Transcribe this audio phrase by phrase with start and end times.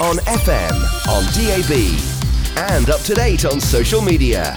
[0.00, 0.74] On FM,
[1.06, 1.70] on DAB,
[2.74, 4.52] and up to date on social media.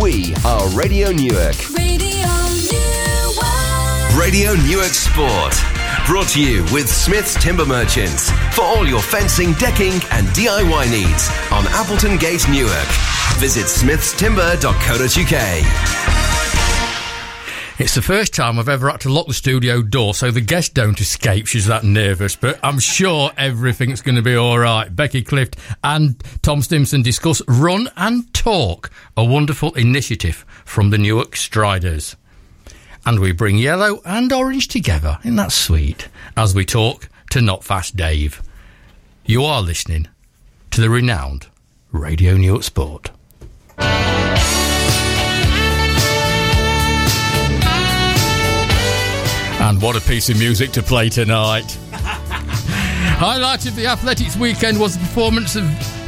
[0.00, 1.54] We are Radio Newark.
[1.76, 2.26] Radio
[2.64, 4.16] Newark.
[4.16, 5.54] Radio Newark Sport.
[6.06, 11.28] Brought to you with Smith's Timber Merchants for all your fencing, decking, and DIY needs
[11.52, 12.88] on Appleton Gate, Newark.
[13.38, 16.19] Visit smithstimber.co.uk.
[17.80, 20.68] It's the first time I've ever had to lock the studio door so the guests
[20.68, 21.46] don't escape.
[21.46, 24.94] She's that nervous, but I'm sure everything's going to be all right.
[24.94, 31.36] Becky Clift and Tom Stimson discuss Run and Talk, a wonderful initiative from the Newark
[31.36, 32.16] Striders.
[33.06, 35.18] And we bring yellow and orange together.
[35.20, 36.08] Isn't that sweet?
[36.36, 38.42] As we talk to Not Fast Dave.
[39.24, 40.06] You are listening
[40.72, 41.46] to the renowned
[41.92, 43.10] Radio Newark Sport.
[49.60, 51.78] And what a piece of music to play tonight.
[51.92, 55.64] Highlight of the athletics weekend was the performance of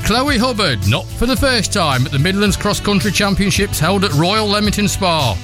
[0.06, 4.12] Chloe Hubbard, not for the first time, at the Midlands Cross Country Championships held at
[4.14, 5.36] Royal Leamington Spa.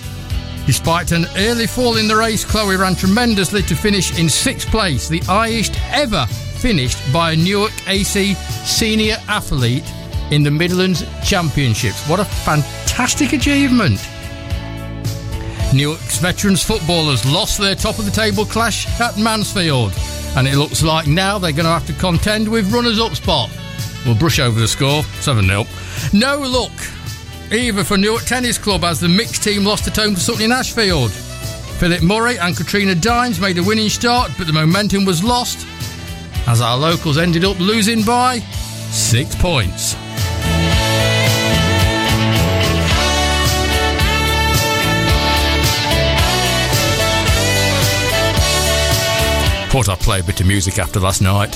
[0.64, 5.06] Despite an early fall in the race, Chloe ran tremendously to finish in sixth place,
[5.06, 8.32] the highest ever finished by a Newark AC
[8.64, 9.84] senior athlete
[10.30, 12.08] in the Midlands Championships.
[12.08, 14.00] What a fantastic achievement!
[15.74, 19.92] Newark's veterans footballers lost their top of the table clash at Mansfield,
[20.36, 23.50] and it looks like now they're going to have to contend with runners up spot.
[24.06, 25.64] We'll brush over the score 7 0.
[26.12, 26.72] No luck
[27.52, 30.52] either for Newark Tennis Club as the mixed team lost at home to Sutton in
[30.52, 31.10] Ashfield.
[31.10, 35.66] Philip Murray and Katrina Dines made a winning start, but the momentum was lost
[36.46, 38.38] as our locals ended up losing by
[38.90, 39.94] six points.
[49.70, 51.54] Thought I'd play a bit of music after last night.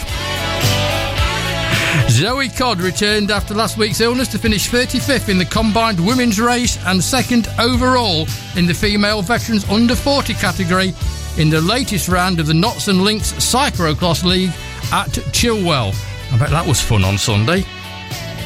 [2.10, 6.78] Zoe Codd returned after last week's illness to finish 35th in the combined women's race
[6.84, 10.92] and second overall in the female veterans under 40 category
[11.38, 14.52] in the latest round of the Notts and Lincs Cyclocross League
[14.92, 15.94] at Chilwell.
[16.32, 17.64] I bet that was fun on Sunday.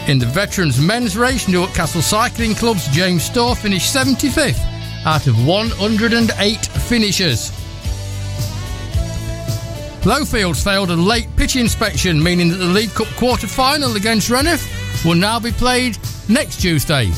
[0.06, 4.60] In the veterans men's race, Newark Castle Cycling Club's James Storr finished 75th
[5.04, 7.50] out of 108 finishers.
[10.06, 15.04] Lowfields failed a late pitch inspection, meaning that the League Cup quarter final against Rainworth
[15.04, 17.10] will now be played next Tuesday.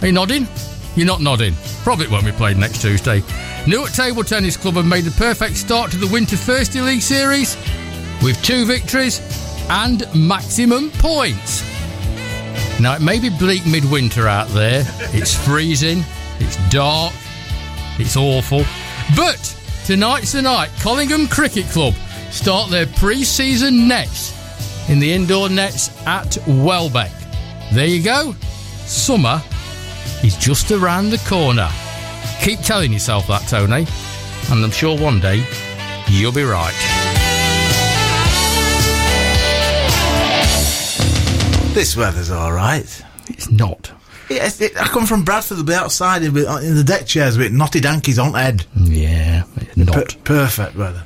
[0.00, 0.48] Are you nodding?
[0.96, 1.52] You're not nodding.
[1.82, 3.22] Probably won't be played next Tuesday.
[3.66, 7.58] Newark Table Tennis Club have made the perfect start to the Winter First League Series
[8.22, 9.20] with two victories
[9.68, 11.62] and maximum points.
[12.80, 14.84] Now, it may be bleak midwinter out there.
[15.12, 16.02] It's freezing,
[16.38, 17.12] it's dark,
[17.98, 18.64] it's awful.
[19.14, 20.70] But tonight's the night.
[20.80, 21.92] Collingham Cricket Club
[22.30, 24.32] start their pre season nets
[24.88, 27.12] in the indoor nets at Welbeck.
[27.72, 28.34] There you go.
[28.84, 29.42] Summer
[30.24, 31.68] is just around the corner.
[32.40, 33.86] Keep telling yourself that, Tony,
[34.50, 35.44] and I'm sure one day
[36.08, 36.74] you'll be right.
[41.74, 43.04] This weather's all right.
[43.28, 43.92] It's not.
[44.28, 45.58] Yes, it, I come from Bradford.
[45.58, 48.66] They'll be outside in, uh, in the deck chairs with knotty dankies on head.
[48.74, 49.44] Yeah,
[49.76, 49.94] not.
[49.94, 51.04] Per- perfect weather.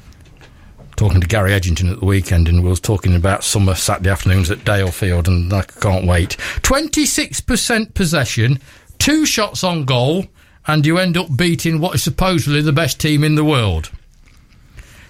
[1.04, 4.50] Talking to Gary Edgington at the weekend, and we was talking about summer Saturday afternoons
[4.50, 6.38] at Dalefield, and I can't wait.
[6.62, 8.58] Twenty six percent possession,
[8.98, 10.24] two shots on goal,
[10.66, 13.90] and you end up beating what is supposedly the best team in the world.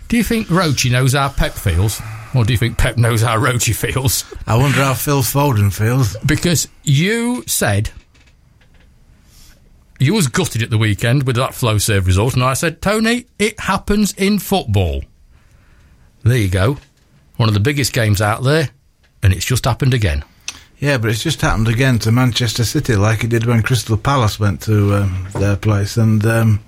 [0.09, 2.03] Do you think Roachy knows how Pep feels,
[2.35, 4.25] or do you think Pep knows how Roachy feels?
[4.49, 6.17] I wonder how Phil Foden feels.
[6.27, 7.93] Because you said
[10.01, 13.27] you was gutted at the weekend with that flow serve result, and I said, Tony,
[13.39, 15.05] it happens in football.
[16.25, 16.79] There you go.
[17.37, 18.71] One of the biggest games out there,
[19.23, 20.25] and it's just happened again.
[20.79, 24.41] Yeah, but it's just happened again to Manchester City, like it did when Crystal Palace
[24.41, 26.61] went to um, their place, and um,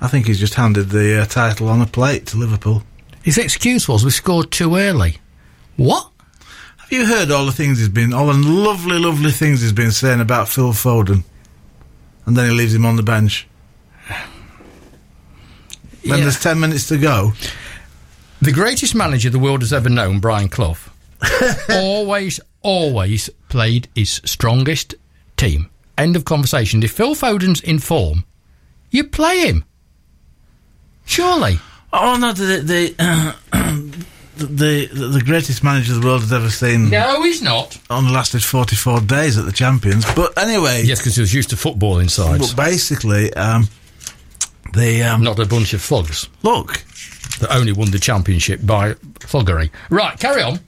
[0.00, 2.82] I think he's just handed the uh, title on a plate to Liverpool.
[3.22, 5.18] His excuse was we scored too early.
[5.76, 6.10] What?
[6.78, 9.92] Have you heard all the things he's been, all the lovely, lovely things he's been
[9.92, 11.24] saying about Phil Foden?
[12.26, 13.46] And then he leaves him on the bench.
[16.04, 16.24] When Yeah.
[16.24, 17.32] there's 10 minutes to go.
[18.42, 20.76] The greatest manager the world has ever known, Brian Clough,
[21.70, 24.94] always, always played his strongest
[25.36, 25.70] team.
[25.96, 26.82] End of conversation.
[26.82, 28.24] If Phil Foden's in form,
[28.90, 29.64] you play him.
[31.04, 31.58] Surely.
[31.92, 33.96] Oh, no, the, the, the,
[34.38, 37.78] the, the greatest manager the world has ever seen No, he's not.
[37.90, 40.04] only lasted 44 days at the Champions.
[40.16, 42.40] But anyway, Yes, because he was used to football inside.
[42.40, 43.68] but basically, um,
[44.74, 46.82] the, um, Not a bunch of thugs look,
[47.42, 49.70] that only won the championship by thuggery.
[49.90, 50.60] Right, carry on.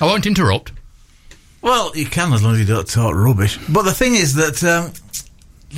[0.00, 0.72] I won't interrupt.
[1.60, 3.58] Well, you can as long as you don't talk rubbish.
[3.68, 4.92] But the thing is that um,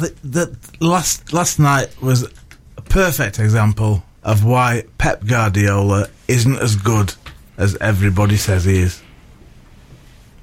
[0.00, 2.22] that, that last last night was
[2.76, 7.14] a perfect example of why Pep Guardiola isn't as good
[7.58, 9.02] as everybody says he is.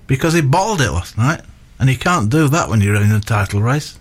[0.07, 1.41] Because he balled it last night,
[1.79, 3.97] and you can't do that when you're in a title race.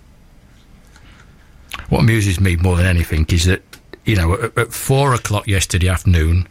[1.88, 3.62] What amuses me more than anything is that,
[4.10, 6.48] you know, at, at four o'clock yesterday afternoon,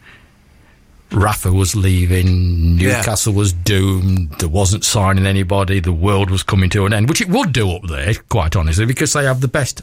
[1.12, 2.98] Rafa was leaving, Yeah.
[2.98, 7.22] Newcastle was doomed, there wasn't signing anybody, the world was coming to an end, which
[7.22, 9.82] it would do up there, quite honestly, because they have the best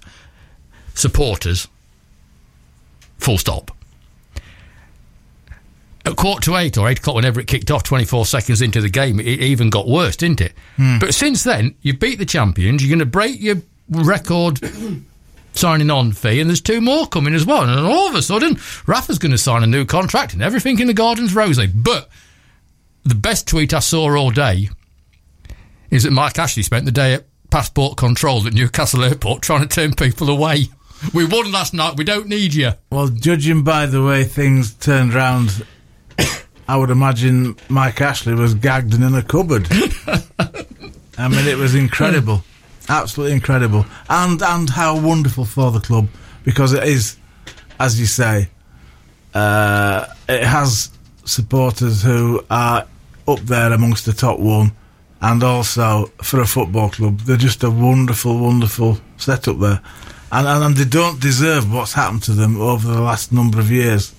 [0.94, 1.68] supporters.
[3.18, 3.70] Full stop.
[6.04, 8.88] At quarter to eight or eight o'clock, whenever it kicked off, 24 seconds into the
[8.88, 10.52] game, it even got worse, didn't it?
[10.76, 10.98] Hmm.
[11.00, 13.56] But since then, you beat the champions, you're going to break your
[13.88, 14.60] record
[15.58, 17.62] signing on fee, and there's two more coming as well.
[17.62, 20.86] And all of a sudden, Rafa's going to sign a new contract, and everything in
[20.86, 21.66] the garden's rosy.
[21.66, 22.08] But
[23.04, 24.68] the best tweet I saw all day
[25.90, 29.68] is that Mike Ashley spent the day at passport control at Newcastle Airport trying to
[29.68, 30.66] turn people away.
[31.14, 31.96] We won last night.
[31.96, 32.72] We don't need you.
[32.90, 35.64] Well, judging by the way things turned round,
[36.68, 39.68] I would imagine Mike Ashley was gagged and in a cupboard.
[41.18, 42.42] I mean, it was incredible,
[42.88, 46.08] absolutely incredible, and and how wonderful for the club
[46.44, 47.16] because it is,
[47.78, 48.48] as you say,
[49.34, 50.90] uh, it has
[51.24, 52.86] supporters who are
[53.28, 54.72] up there amongst the top one,
[55.20, 59.80] and also for a football club, they're just a wonderful, wonderful setup there,
[60.32, 63.70] and, and and they don't deserve what's happened to them over the last number of
[63.70, 64.14] years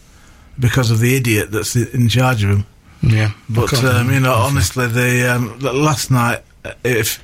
[0.60, 2.66] because of the idiot that's in charge of them.
[3.02, 6.42] Yeah, But um, you know, honestly, the um, last night,
[6.84, 7.24] if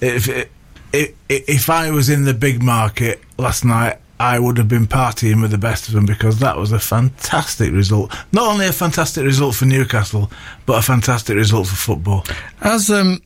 [0.00, 0.48] if
[0.92, 5.50] if I was in the big market last night, I would have been partying with
[5.50, 8.14] the best of them because that was a fantastic result.
[8.30, 10.30] Not only a fantastic result for Newcastle,
[10.64, 12.24] but a fantastic result for football.
[12.60, 13.20] As um,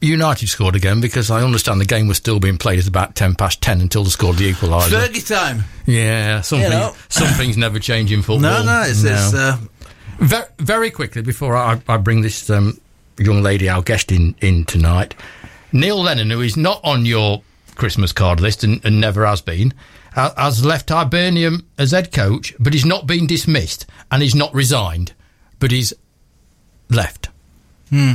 [0.00, 3.36] United scored again, because I understand the game was still being played at about ten
[3.36, 5.06] past ten until they scored the equaliser.
[5.06, 5.64] Fergie time.
[5.86, 6.96] Yeah, something, know.
[7.08, 8.40] some things never change in football.
[8.40, 9.58] No, no, it's, it's uh,
[10.18, 12.80] very, very quickly before I, I bring this um,
[13.16, 15.14] young lady, our guest, in, in tonight.
[15.72, 17.42] Neil Lennon, who is not on your
[17.74, 19.72] Christmas card list and, and never has been,
[20.14, 25.14] has left Hibernian as head coach, but he's not been dismissed and he's not resigned,
[25.58, 25.92] but he's
[26.90, 27.28] left.
[27.90, 28.14] Hmm.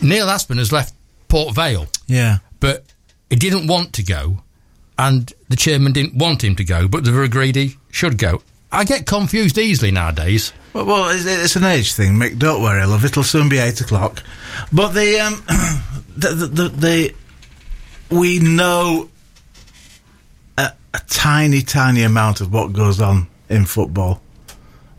[0.00, 0.94] Neil Aspin has left
[1.28, 2.38] Port Vale yeah.
[2.58, 2.84] but
[3.28, 4.42] he didn't want to go,
[4.98, 8.42] and the chairman didn't want him to go, but they were agreed he should go.
[8.72, 10.52] I get confused easily nowadays.
[10.72, 12.38] Well, well it's, an age thing, Mick.
[12.38, 13.04] Don't worry, love.
[13.04, 14.22] It'll soon be eight o'clock.
[14.72, 15.44] But the um,
[16.16, 17.14] the, the, the, the
[18.10, 19.08] we know
[20.58, 24.20] a, a tiny, tiny amount of what goes on in football.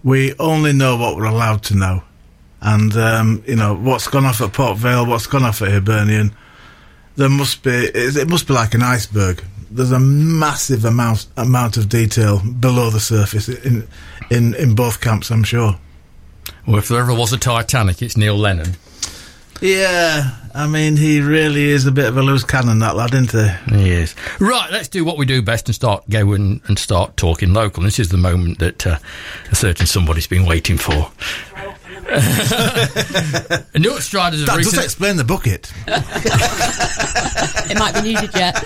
[0.03, 2.03] We only know what we're allowed to know,
[2.59, 6.35] and um, you know what's gone off at Port Vale, what's gone off at Hibernian.
[7.15, 9.44] There must be it must be like an iceberg.
[9.71, 13.88] There's a massive amount amount of detail below the surface in
[14.29, 15.31] in in both camps.
[15.31, 15.77] I'm sure.
[16.68, 18.75] Well, if there ever was a Titanic, it's Neil Lennon.
[19.62, 23.31] Yeah, I mean, he really is a bit of a loose cannon, that lad, isn't
[23.31, 23.77] he?
[23.77, 24.15] He is.
[24.39, 27.83] Right, let's do what we do best and start going and start talking local.
[27.83, 28.97] This is the moment that uh,
[29.51, 31.12] a certain somebody's been waiting for.
[33.75, 35.71] Newark Striders have That does recently- explain the bucket.
[37.71, 38.61] It might be needed yet.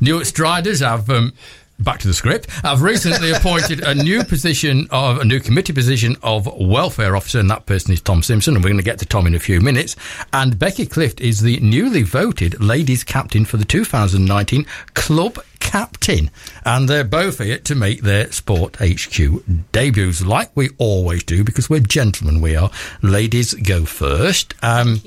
[0.00, 1.34] Newark Striders have um,
[1.82, 2.48] back to the script.
[2.64, 7.50] I've recently appointed a new position of a new committee position of welfare officer, and
[7.50, 8.54] that person is Tom Simpson.
[8.54, 9.96] And we're going to get to Tom in a few minutes.
[10.32, 16.30] And Becky Clift is the newly voted ladies captain for the 2019 club captain,
[16.64, 21.70] and they're both here to make their Sport HQ debuts, like we always do, because
[21.70, 22.40] we're gentlemen.
[22.40, 22.70] We are.
[23.00, 24.54] Ladies go first.
[24.62, 25.00] Um,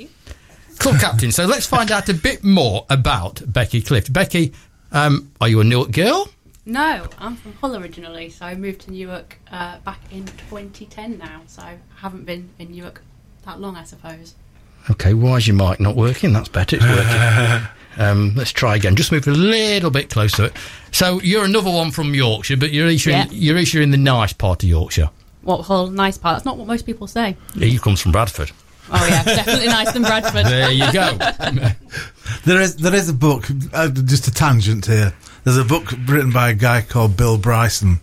[0.80, 1.32] club captain.
[1.32, 4.12] So let's find out a bit more about Becky Clift.
[4.12, 4.54] Becky,
[4.92, 6.30] um, are you a Newark girl?
[6.66, 11.42] No, I'm from Hull originally, so I moved to Newark uh, back in 2010 now.
[11.48, 13.02] So I haven't been in Newark
[13.46, 14.34] that long, I suppose.
[14.90, 16.34] Okay, why is your mic not working?
[16.34, 16.78] That's better.
[16.80, 17.68] It's working.
[18.04, 18.96] um, let's try again.
[18.96, 20.38] Just move a little bit closer.
[20.38, 20.54] to it.
[20.92, 23.24] So you're another one from Yorkshire, but you're Isha, Yeah.
[23.26, 25.10] in, you're Isha in the nice part of Yorkshire.
[25.44, 26.36] What Hull, nice part.
[26.38, 27.38] That's not what most people say.
[27.56, 28.52] He comes from Bradford.
[28.92, 30.46] Oh yeah, definitely nicer than Bradford.
[30.46, 31.18] There you go.
[32.46, 35.14] There is there is a book, uh, just a tangent here.
[35.46, 38.02] There's a book written by a guy called Bill Bryson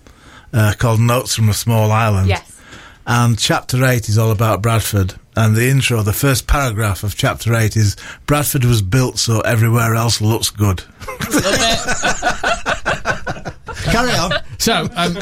[0.52, 2.28] uh, called Notes from a Small Island.
[2.28, 2.60] Yes.
[3.04, 5.14] And chapter 8 is all about Bradford.
[5.34, 7.96] And the intro, the first paragraph of chapter 8 is
[8.26, 10.84] Bradford was built so everywhere else looks good.
[13.90, 14.30] Carry on.
[14.58, 15.16] so, um,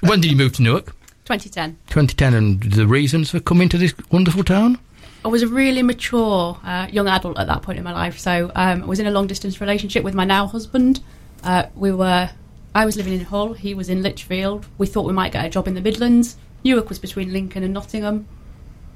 [0.00, 0.86] when did you move to Newark?
[1.26, 1.76] 2010.
[1.88, 4.78] 2010, and the reasons for coming to this wonderful town?
[5.26, 8.18] I was a really mature uh, young adult at that point in my life.
[8.18, 11.00] So um, I was in a long distance relationship with my now husband.
[11.44, 12.30] Uh, we were,
[12.74, 13.52] I was living in Hull.
[13.52, 14.66] He was in Lichfield.
[14.78, 16.36] We thought we might get a job in the Midlands.
[16.64, 18.26] Newark was between Lincoln and Nottingham,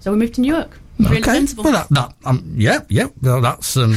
[0.00, 0.80] so we moved to Newark.
[0.98, 1.64] Really sensible.
[1.64, 3.08] Well, that, that um, yeah, yeah.
[3.22, 3.94] Well, that's um,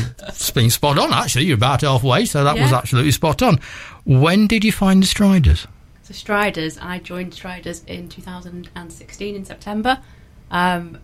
[0.53, 1.11] been spot on.
[1.13, 3.59] Actually, you're about halfway, so that was absolutely spot on.
[4.03, 5.67] When did you find the Striders?
[6.03, 9.99] So Striders, I joined Striders in 2016 in September,
[10.51, 10.99] um,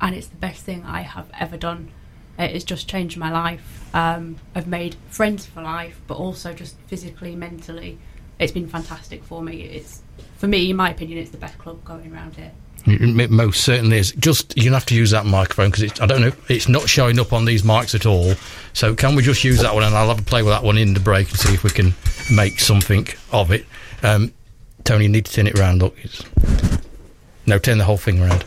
[0.00, 1.90] and it's the best thing I have ever done.
[2.38, 3.88] It has just changed my life.
[3.94, 7.98] Um, I've made friends for life, but also just physically, mentally,
[8.38, 9.62] it's been fantastic for me.
[9.62, 10.02] It's
[10.36, 12.52] for me, in my opinion, it's the best club going around here.
[12.86, 14.12] It most certainly is.
[14.12, 16.32] Just gonna have to use that microphone because I don't know.
[16.48, 18.34] It's not showing up on these mics at all.
[18.72, 20.78] So can we just use that one and I'll have a play with that one
[20.78, 21.92] in the break and see if we can
[22.30, 23.66] make something of it.
[24.02, 24.32] Um,
[24.84, 25.82] Tony, you need to turn it round.
[25.82, 26.24] Look, it's...
[27.46, 28.44] no, turn the whole thing around.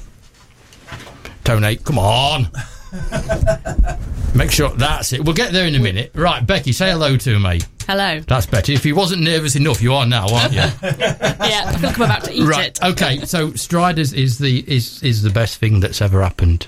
[1.43, 2.49] Tony, come on.
[4.35, 5.23] Make sure that's it.
[5.23, 6.11] We'll get there in a minute.
[6.15, 7.59] Right, Becky, say hello to me.
[7.87, 8.19] Hello.
[8.21, 8.71] That's better.
[8.71, 10.59] If you wasn't nervous enough, you are now, aren't you?
[10.81, 12.67] yeah, I feel like I'm about to eat right.
[12.67, 12.83] it.
[12.83, 13.25] Okay.
[13.25, 16.67] So Striders is the is is the best thing that's ever happened.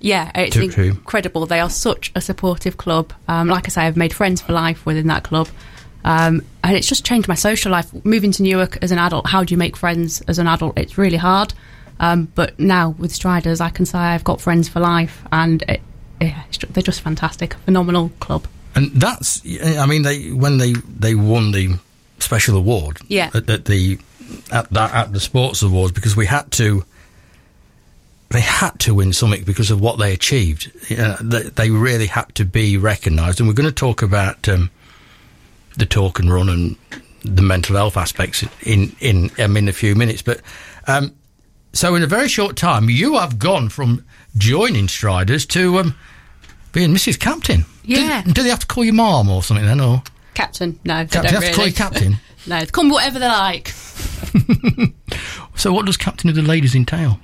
[0.00, 0.84] Yeah, it's True, true.
[0.90, 1.46] incredible.
[1.46, 3.12] They are such a supportive club.
[3.26, 5.48] Um, like I say, I've made friends for life within that club.
[6.04, 7.92] Um, and it's just changed my social life.
[8.04, 10.78] Moving to Newark as an adult, how do you make friends as an adult?
[10.78, 11.52] It's really hard.
[12.00, 15.80] Um, but now with Striders, I can say I've got friends for life, and it,
[16.20, 17.54] yeah, they're just fantastic.
[17.54, 18.46] Phenomenal club.
[18.74, 19.42] And that's
[19.80, 21.76] I mean they when they they won the
[22.18, 23.30] special award Yeah.
[23.34, 23.98] at, at the
[24.52, 26.84] at that at the sports awards because we had to
[28.30, 30.70] they had to win something because of what they achieved.
[30.96, 34.70] Uh, they, they really had to be recognised, and we're going to talk about um,
[35.78, 36.76] the talk and run and
[37.24, 40.20] the mental health aspects in in um, in a few minutes.
[40.22, 40.42] But
[40.86, 41.14] um,
[41.72, 44.04] so in a very short time, you have gone from
[44.36, 45.94] joining Striders to um,
[46.72, 47.18] being Mrs.
[47.18, 47.64] Captain.
[47.84, 48.22] Yeah.
[48.22, 50.02] Do, do they have to call you mom or something then, or
[50.38, 52.16] Captain, no, they do they don't have to call you captain?
[52.46, 53.68] no, they call me whatever they like.
[55.56, 57.18] so what does captain of the ladies entail?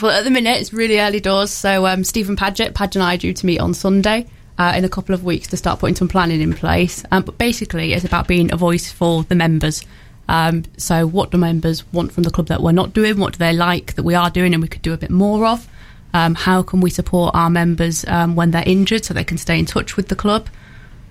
[0.00, 1.50] Well, at the minute, it's really early doors.
[1.50, 4.26] So, um, Stephen Paget, Padge and I are due to meet on Sunday
[4.58, 7.02] uh, in a couple of weeks to start putting some planning in place.
[7.10, 9.82] Um, but basically, it's about being a voice for the members.
[10.28, 13.18] Um, so, what do members want from the club that we're not doing?
[13.18, 15.46] What do they like that we are doing and we could do a bit more
[15.46, 15.68] of?
[16.12, 19.58] Um, how can we support our members um, when they're injured so they can stay
[19.58, 20.48] in touch with the club?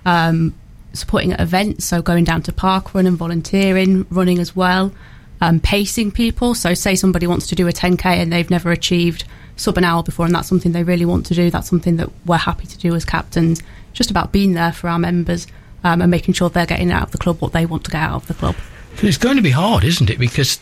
[0.04, 0.54] Um,
[0.92, 4.92] supporting at events, so going down to park run and volunteering, running as well,
[5.40, 6.54] um, pacing people.
[6.54, 9.24] So, say somebody wants to do a 10k and they've never achieved
[9.56, 11.50] sub an hour before, and that's something they really want to do.
[11.50, 13.62] That's something that we're happy to do as captains.
[13.94, 15.46] Just about being there for our members
[15.82, 18.02] um, and making sure they're getting out of the club what they want to get
[18.02, 18.54] out of the club.
[19.02, 20.18] It's going to be hard, isn't it?
[20.18, 20.58] Because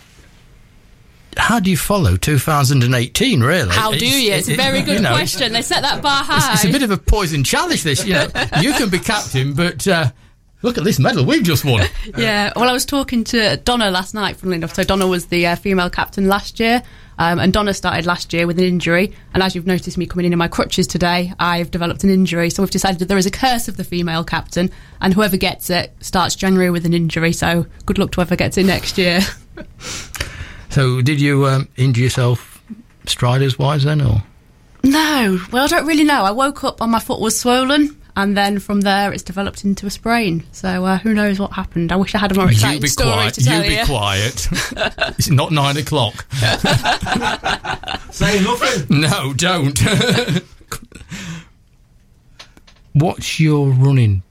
[1.37, 3.41] how do you follow 2018?
[3.43, 3.75] Really?
[3.75, 4.33] How do you?
[4.33, 5.53] It's a very good you know, question.
[5.53, 6.53] They set that bar high.
[6.53, 7.83] It's, it's a bit of a poison challenge.
[7.83, 8.29] This, you know,
[8.61, 10.11] you can be captain, but uh,
[10.63, 11.87] look at this medal we've just won.
[12.17, 14.75] Yeah, well, I was talking to Donna last night, funnily enough.
[14.75, 16.83] So, Donna was the uh, female captain last year,
[17.19, 19.13] um, and Donna started last year with an injury.
[19.33, 22.51] And as you've noticed me coming in in my crutches today, I've developed an injury.
[22.51, 25.71] So, we've decided that there is a curse of the female captain, and whoever gets
[25.71, 27.33] it starts January with an injury.
[27.33, 29.21] So, good luck to whoever gets it next year.
[30.75, 32.61] So, did you um, injure yourself,
[33.07, 34.25] striders wise, then, or
[34.83, 36.25] no, well, I don't really know.
[36.25, 37.97] I woke up and my foot was swollen.
[38.17, 40.45] And then from there, it's developed into a sprain.
[40.53, 41.91] So uh, who knows what happened?
[41.91, 43.35] I wish I had a more you exciting be story quiet?
[43.35, 43.85] to tell You be you.
[43.87, 44.49] quiet.
[45.19, 46.25] it's not nine o'clock.
[48.13, 49.01] Say nothing.
[49.01, 49.81] No, don't.
[52.93, 54.23] What's your running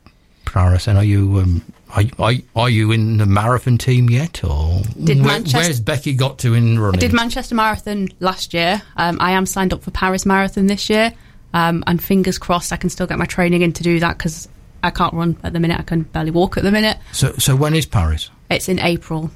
[0.45, 0.87] prowess?
[0.87, 5.17] And are you um, are, are, are you in the marathon team yet, or Did
[5.17, 6.99] where- Manchester- where's Becky got to in running?
[6.99, 8.81] I did Manchester Marathon last year.
[8.95, 11.11] Um, I am signed up for Paris Marathon this year,
[11.53, 14.47] um, and fingers crossed I can still get my training in to do that because
[14.83, 15.79] I can't run at the minute.
[15.79, 16.97] I can barely walk at the minute.
[17.11, 18.29] so, so when is Paris?
[18.49, 19.31] It's in April.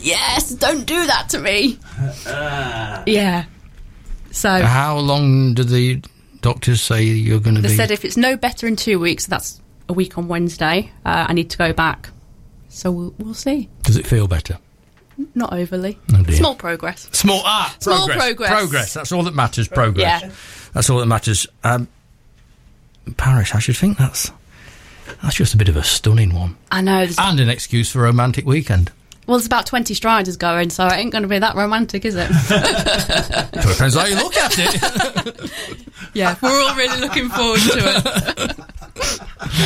[0.00, 1.78] Yes, don't do that to me.
[3.06, 3.44] yeah.
[4.30, 6.02] So How long do the
[6.40, 7.68] doctors say you're going to be?
[7.68, 10.92] they said if it's no better in two weeks, that's a week on Wednesday.
[11.04, 12.10] Uh, I need to go back.
[12.68, 13.68] So we'll, we'll see.
[13.82, 14.58] Does it feel better?
[15.34, 15.98] Not overly.
[16.14, 16.22] Oh.
[16.30, 17.08] Small progress.
[17.12, 18.50] Small ah, Small progress, progress.
[18.50, 18.94] Progress.
[18.94, 19.66] That's all that matters.
[19.66, 20.22] Progress.
[20.22, 20.30] Yeah.
[20.78, 21.44] That's all that matters.
[21.64, 21.88] Um,
[23.16, 23.52] Paris.
[23.52, 24.30] I should think that's
[25.24, 27.04] that's just a bit of a stunning one, I know.
[27.18, 28.92] And an excuse for a romantic weekend.
[29.26, 32.14] well, there's about 20 striders going, so it ain't going to be that romantic, is
[32.16, 32.30] it?
[32.30, 35.50] It depends how you look at it.
[36.14, 38.56] Yeah, we're all really looking forward to it.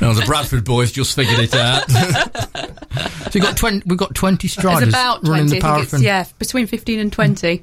[0.00, 1.90] No, the Bradford boys just figured it out.
[3.32, 3.82] So got twenty.
[3.86, 5.60] We've got twenty striders It's about running 20.
[5.60, 6.02] the I think it's, paraffin.
[6.02, 7.62] yeah, between 15 and 20.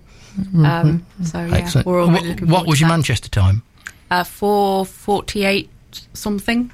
[0.65, 1.87] Um, so, yeah, Excellent.
[1.87, 2.93] we're all what really looking what forward was to your that.
[2.95, 3.63] Manchester time?
[4.09, 5.69] Uh, 448
[6.13, 6.71] something.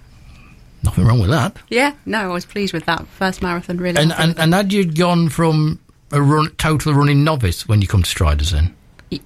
[0.84, 1.58] Nothing wrong with that.
[1.70, 3.06] Yeah, no, I was pleased with that.
[3.08, 4.01] First marathon, really.
[4.01, 5.80] And and, and had you gone from
[6.12, 8.75] a run, total running novice when you come to Striders then?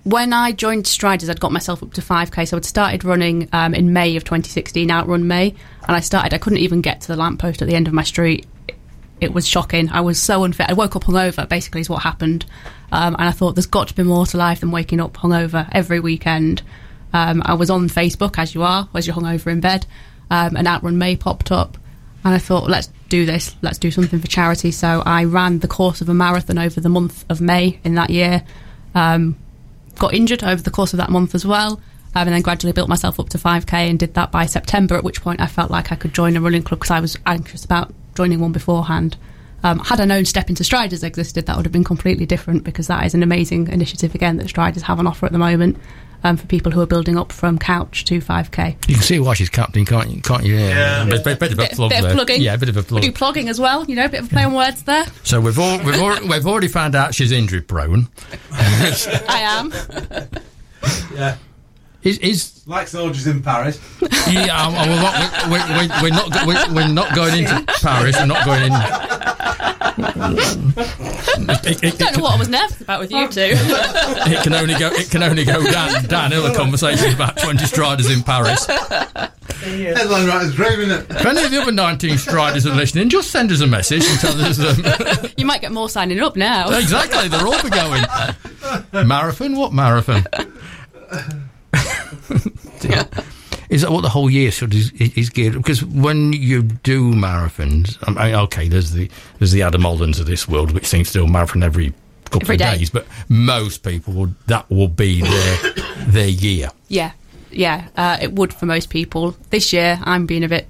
[0.03, 2.47] when I joined Striders, I'd got myself up to 5k.
[2.47, 5.53] So I'd started running um, in May of 2016, Outrun May,
[5.87, 6.33] and I started.
[6.33, 8.45] I couldn't even get to the lamppost at the end of my street.
[9.23, 9.89] It was shocking.
[9.89, 10.69] I was so unfit.
[10.69, 11.47] I woke up hungover.
[11.47, 12.45] Basically, is what happened.
[12.91, 15.67] Um, and I thought there's got to be more to life than waking up hungover
[15.71, 16.61] every weekend.
[17.13, 19.85] Um, I was on Facebook, as you are, as you're hungover in bed,
[20.29, 21.77] um, and Outrun May popped up.
[22.23, 23.55] And I thought, let's do this.
[23.61, 24.71] Let's do something for charity.
[24.71, 28.09] So I ran the course of a marathon over the month of May in that
[28.09, 28.43] year.
[28.95, 29.37] Um,
[29.99, 31.81] got injured over the course of that month as well.
[32.15, 35.03] Um, and then gradually built myself up to 5k and did that by September, at
[35.03, 37.65] which point I felt like I could join a running club because I was anxious
[37.65, 39.17] about joining one beforehand.
[39.63, 42.87] Um, had I known Step into Striders existed, that would have been completely different because
[42.87, 45.77] that is an amazing initiative again that Striders have on offer at the moment
[46.25, 48.75] um, for people who are building up from couch to 5k.
[48.89, 50.21] You can see why she's captain, can't you?
[50.21, 50.55] Can't you?
[50.57, 51.05] Yeah.
[51.05, 52.11] Bit, bit, bit of a Bit, plug bit there.
[52.11, 52.41] of plugging.
[52.41, 54.25] Yeah, a bit of a We do plugging as well, you know, a bit of
[54.27, 55.05] a play on words there.
[55.23, 58.09] So we've all, we've al- we've already found out she's injury prone.
[58.51, 60.29] I am.
[61.15, 61.37] Yeah.
[62.03, 63.79] Is is Like soldiers in Paris.
[64.29, 64.57] yeah?
[64.57, 68.15] um, we're not, we, we, we, we're not go- we, we're not going into Paris.
[68.17, 68.73] We're not going in.
[71.65, 73.41] It, it, don't know what I was nervous about with you two.
[73.51, 74.87] it can only go.
[74.91, 76.03] It can only go down.
[76.05, 76.43] Downhill.
[76.43, 78.65] The conversation about twenty striders in Paris.
[78.65, 81.11] Headline writer's dream, isn't it?
[81.11, 84.19] If any of the other nineteen striders are listening, just send us a message and
[84.19, 84.59] tell us.
[84.59, 86.69] Um, you might get more signing up now.
[86.77, 89.07] exactly, they're all be going.
[89.07, 89.55] Marathon?
[89.55, 90.25] What marathon?
[93.69, 95.53] Is that what the whole year should is, is geared?
[95.53, 100.27] Because when you do marathons, I mean, okay, there's the there's the Adam Oldens of
[100.27, 101.93] this world, which seems to do a marathon every
[102.25, 102.77] couple Every of day.
[102.77, 105.57] days, but most people would that will be their
[106.07, 106.69] their year.
[106.87, 107.13] Yeah,
[107.51, 109.35] yeah, uh, it would for most people.
[109.49, 110.67] This year, I'm being a bit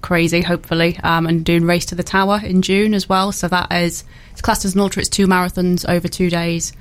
[0.00, 3.32] crazy, hopefully, um, and doing Race to the Tower in June as well.
[3.32, 5.00] So that is it's classed as an ultra.
[5.00, 6.72] It's two marathons over two days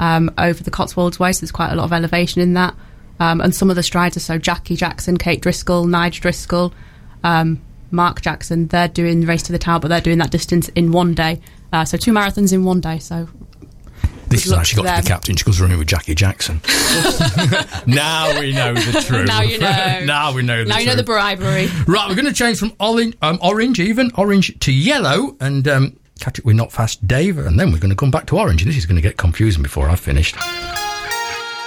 [0.00, 1.32] um, over the Cotswolds Way.
[1.32, 2.74] So there's quite a lot of elevation in that.
[3.20, 6.72] Um, and some of the striders, so Jackie Jackson, Kate Driscoll, Nige Driscoll,
[7.22, 10.90] um, Mark Jackson, they're doing Race to the Tower, but they're doing that distance in
[10.90, 11.40] one day.
[11.72, 12.98] Uh, so two marathons in one day.
[12.98, 13.28] So
[14.28, 15.16] This has actually to got to be them.
[15.16, 15.36] captain.
[15.36, 16.60] She goes running with Jackie Jackson.
[17.86, 19.26] now we know the truth.
[19.26, 20.00] Now you know.
[20.06, 21.68] now we know the now you know the bribery.
[21.86, 25.96] Right, we're going to change from orange, um, orange even, orange to yellow, and um,
[26.20, 28.64] catch it We're Not Fast Dave, and then we're going to come back to orange.
[28.64, 30.36] This is going to get confusing before I've finished.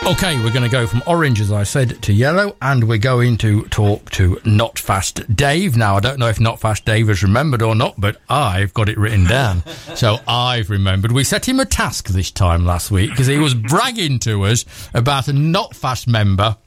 [0.05, 3.37] Okay, we're going to go from orange, as I said, to yellow, and we're going
[3.37, 5.77] to talk to Not Fast Dave.
[5.77, 8.89] Now, I don't know if Not Fast Dave has remembered or not, but I've got
[8.89, 9.63] it written down.
[9.95, 11.13] so I've remembered.
[11.13, 14.65] We set him a task this time last week because he was bragging to us
[14.93, 16.57] about a Not Fast member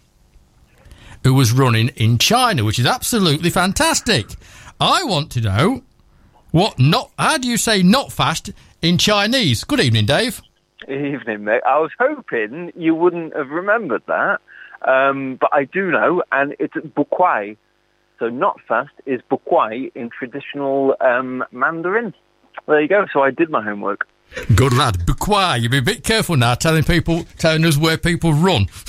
[1.22, 4.31] who was running in China, which is absolutely fantastic.
[4.81, 5.83] I want to know
[6.53, 7.11] what not.
[7.18, 9.62] How do you say not fast in Chinese?
[9.62, 10.40] Good evening, Dave.
[10.88, 11.62] Evening, mate.
[11.66, 14.40] I was hoping you wouldn't have remembered that,
[14.87, 17.57] um, but I do know, and it's bukwai.
[18.18, 22.14] So not fast is bukwai in traditional um, Mandarin.
[22.66, 23.07] There you go.
[23.12, 24.07] So I did my homework.
[24.55, 24.99] Good lad.
[25.07, 25.61] Bukwai.
[25.61, 28.68] You be a bit careful now, telling people, telling us where people run.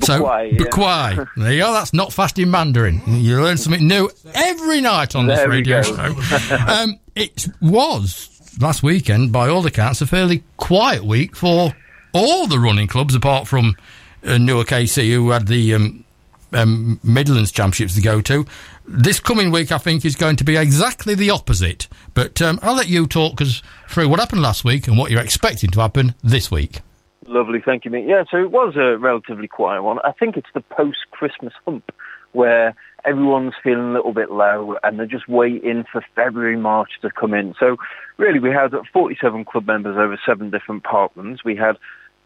[0.00, 1.24] so Bukwai, yeah.
[1.36, 1.72] There you go.
[1.72, 3.00] That's not fast in Mandarin.
[3.06, 6.14] You learn something new every night on this There we radio show.
[6.68, 11.74] um, it was last weekend, by all accounts, a fairly quiet week for
[12.12, 13.76] all the running clubs, apart from
[14.24, 16.04] uh, Newark AC, who had the um,
[16.52, 18.46] um, Midlands Championships to go to.
[18.86, 21.88] This coming week, I think, is going to be exactly the opposite.
[22.14, 25.22] But um, I'll let you talk us through what happened last week and what you're
[25.22, 26.80] expecting to happen this week.
[27.26, 28.06] Lovely, thank you, mate.
[28.06, 29.98] Yeah, so it was a relatively quiet one.
[30.04, 31.92] I think it's the post-Christmas hump
[32.32, 32.74] where
[33.06, 37.34] everyone's feeling a little bit low and they're just waiting for February, March to come
[37.34, 37.54] in.
[37.58, 37.76] So
[38.16, 41.44] really we had 47 club members over seven different parklands.
[41.44, 41.76] We had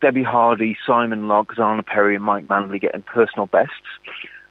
[0.00, 3.74] Debbie Hardy, Simon Locke, Zana Perry and Mike Manley getting personal bests.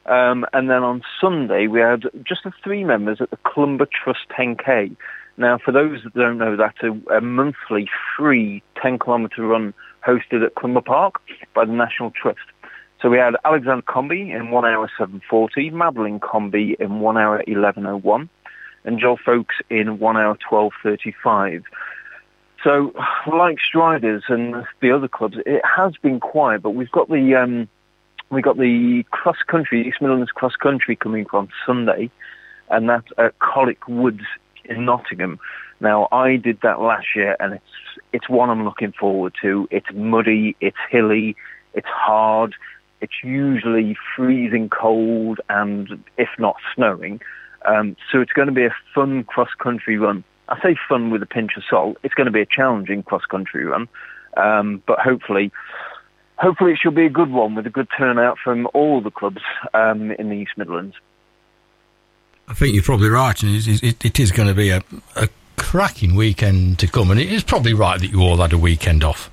[0.06, 4.28] Um, and then on Sunday we had just the three members at the Clumber Trust
[4.38, 4.96] 10K.
[5.38, 9.74] Now, for those that don't know, that's a, a monthly free 10 kilometre run
[10.06, 11.22] hosted at Clumber Park
[11.54, 12.40] by the National Trust.
[13.02, 18.28] So we had Alexander Comby in 1 hour 7.40, Madeline Comby in 1 hour 11.01,
[18.84, 21.64] and Joel Folks in 1 hour 12.35.
[22.62, 22.94] So,
[23.32, 27.70] like Striders and the other clubs, it has been quiet, but we've got the um,
[28.30, 32.12] we got the cross country, East Midlands cross country coming on Sunday,
[32.70, 34.24] and that's at Colwick Woods
[34.66, 35.40] in Nottingham.
[35.80, 37.64] Now, I did that last year, and it's
[38.12, 39.70] it's one I'm looking forward to.
[39.72, 41.38] It's muddy, it's hilly,
[41.74, 42.56] it's hard,
[43.02, 47.22] it's usually freezing cold, and if not snowing.
[47.66, 50.24] Um, so it's going to be a fun cross country run.
[50.48, 51.98] I say fun with a pinch of salt.
[52.04, 53.88] It's going to be a challenging cross country run,
[54.36, 55.52] um, but hopefully,
[56.38, 59.42] hopefully it should be a good one with a good turnout from all the clubs
[59.74, 60.96] um, in the East Midlands.
[62.48, 64.82] I think you're probably right, and it is going to be a,
[65.16, 68.58] a cracking weekend to come, and it is probably right that you all had a
[68.58, 69.30] weekend off,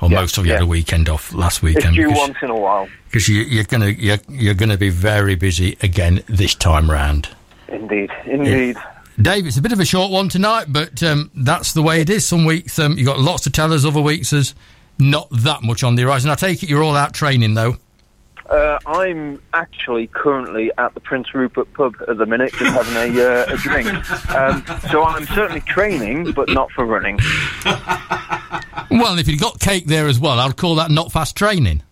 [0.00, 1.96] or Yeah, most of you had a weekend off last It's weekend.
[1.96, 2.88] due because- once in a while.
[3.06, 7.28] because you, you're gonna you're, you're gonna be very busy again this time round.
[7.68, 8.76] Indeed, indeed.
[9.20, 12.08] Dave, it's a bit of a short one tonight, but um, that's the way it
[12.08, 12.24] is.
[12.26, 13.84] Some weeks um, you got lots to tell us.
[13.84, 14.54] Other weeks there's
[14.98, 16.30] not that much on the horizon.
[16.30, 17.76] I take it you're all out training though.
[18.50, 23.22] Uh, I'm actually currently at the Prince Rupert pub at the minute, just having a,
[23.22, 23.88] uh, a drink.
[24.30, 27.18] Um, so I'm certainly training, but not for running.
[28.90, 31.82] Well, if you've got cake there as well, I'd call that not fast training.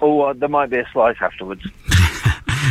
[0.00, 1.62] Oh, uh, there might be a slice afterwards.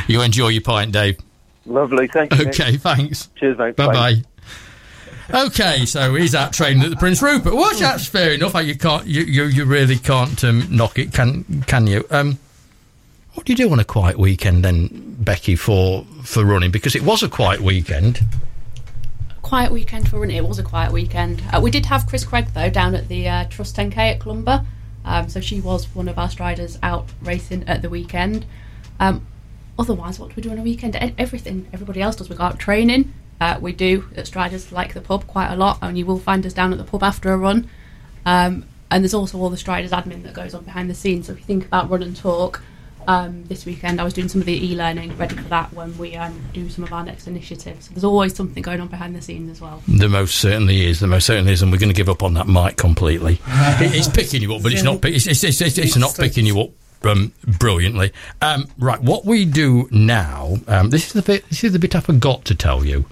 [0.08, 1.18] You enjoy your pint, Dave.
[1.66, 2.48] Lovely, thank you.
[2.48, 3.30] Okay, thanks.
[3.36, 3.76] Cheers, mate.
[3.76, 5.44] Bye bye.
[5.46, 7.54] Okay, so he's out training at the Prince Rupert.
[7.54, 8.54] Well, that's fair enough.
[8.64, 12.06] You can't, you, you, you really can't um, knock it, can can you?
[12.10, 12.40] Um,
[13.38, 16.72] what do you do on a quiet weekend then, Becky, for for running?
[16.72, 18.20] Because it was a quiet weekend.
[19.44, 20.36] quiet weekend for running.
[20.36, 21.44] It was a quiet weekend.
[21.54, 24.66] Uh, we did have Chris Craig though down at the uh, Trust 10k at Clumber,
[25.06, 28.44] um, so she was one of our striders out racing at the weekend.
[29.00, 29.28] Um,
[29.78, 30.96] otherwise, what do we do on a weekend?
[30.96, 32.30] Everything everybody else does.
[32.30, 33.14] We go out training.
[33.40, 36.44] Uh, we do at Striders like the pub quite a lot, and you will find
[36.44, 37.70] us down at the pub after a run.
[38.26, 41.28] Um, and there's also all the Striders admin that goes on behind the scenes.
[41.28, 42.64] So if you think about run and talk,
[43.08, 46.16] um, this weekend I was doing some of the e-learning ready for that when we
[46.16, 47.86] um, do some of our next initiatives.
[47.86, 49.82] So there's always something going on behind the scenes as well.
[49.88, 51.00] The most certainly is.
[51.00, 53.40] The most certainly is, and we're going to give up on that mic completely.
[53.80, 55.04] It's picking you up, but it's not.
[55.06, 56.70] It's, it's, it's, it's, it's not picking you up
[57.04, 58.12] um, brilliantly.
[58.42, 60.58] Um, right, what we do now.
[60.68, 61.48] Um, this is the bit.
[61.50, 63.06] This is the bit I forgot to tell you.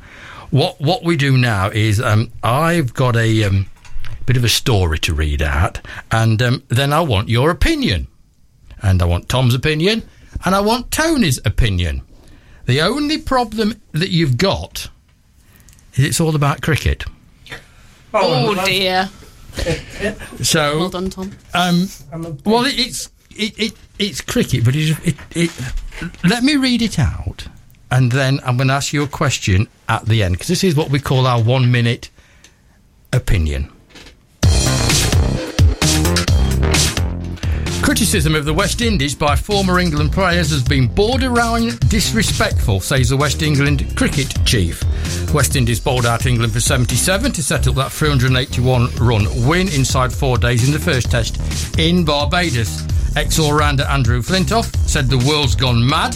[0.52, 3.68] What what we do now is um, I've got a um,
[4.26, 5.80] bit of a story to read out,
[6.12, 8.08] and um, then I want your opinion,
[8.82, 10.04] and I want Tom's opinion,
[10.44, 12.02] and I want Tony's opinion.
[12.66, 14.90] The only problem that you've got
[15.96, 17.06] is it's all about cricket.
[18.14, 19.10] Oh, dear.
[20.42, 21.32] So Well done, Tom.
[21.54, 21.88] Um,
[22.44, 25.52] well, it, it's it, it it's cricket, but it, it, it
[26.26, 27.48] let me read it out,
[27.90, 30.76] and then I'm going to ask you a question at the end because this is
[30.76, 32.10] what we call our one minute
[33.14, 33.72] opinion.
[37.82, 43.18] Criticism of the West Indies by former England players has been borderline disrespectful, says the
[43.18, 44.84] West England cricket chief.
[45.34, 50.12] West Indies bowled out England for 77 to set up that 381 run win inside
[50.12, 51.40] four days in the first test
[51.80, 52.84] in Barbados.
[53.16, 56.16] Ex all rounder Andrew Flintoff said the world's gone mad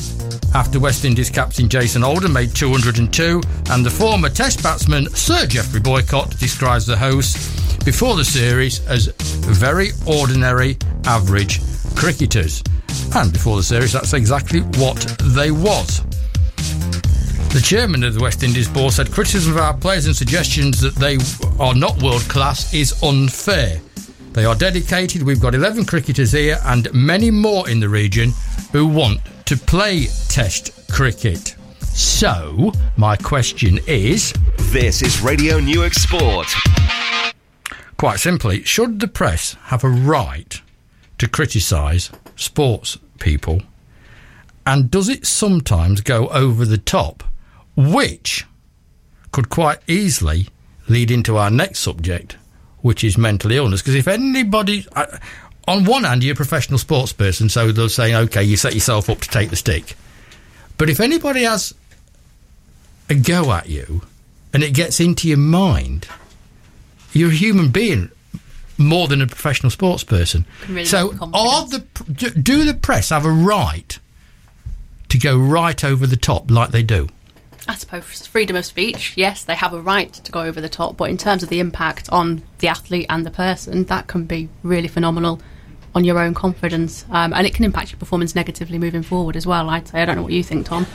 [0.55, 5.79] after West Indies captain Jason Alden made 202, and the former Test batsman Sir Geoffrey
[5.79, 11.61] Boycott describes the hosts before the series as very ordinary, average
[11.95, 12.63] cricketers.
[13.15, 14.97] And before the series, that's exactly what
[15.35, 16.03] they was.
[17.49, 20.95] The chairman of the West Indies board said criticism of our players and suggestions that
[20.95, 21.17] they
[21.59, 23.81] are not world class is unfair.
[24.33, 25.23] They are dedicated.
[25.23, 28.33] We've got 11 cricketers here and many more in the region
[28.71, 31.55] who want to play Test cricket.
[31.81, 34.31] So, my question is
[34.71, 36.47] This is Radio Newark Sport.
[37.99, 40.61] Quite simply should the press have a right
[41.17, 43.61] to criticise sports people?
[44.65, 47.23] And does it sometimes go over the top?
[47.75, 48.45] Which
[49.31, 50.47] could quite easily
[50.87, 52.37] lead into our next subject,
[52.79, 53.81] which is mental illness.
[53.81, 55.17] Because if anybody, uh,
[55.67, 59.09] on one hand, you're a professional sports person, so they're saying, okay, you set yourself
[59.09, 59.97] up to take the stick.
[60.77, 61.73] But if anybody has
[63.09, 64.03] a go at you
[64.53, 66.07] and it gets into your mind,
[67.13, 68.11] you're a human being
[68.77, 70.45] more than a professional sports person.
[70.67, 73.99] Really so, are the do- the press have a right
[75.09, 77.09] to go right over the top like they do?
[77.67, 80.97] I suppose freedom of speech, yes, they have a right to go over the top,
[80.97, 84.49] but in terms of the impact on the athlete and the person, that can be
[84.63, 85.39] really phenomenal
[85.93, 87.05] on your own confidence.
[87.11, 90.01] Um, and it can impact your performance negatively moving forward as well, I'd say.
[90.01, 90.87] I don't know what you think, Tom.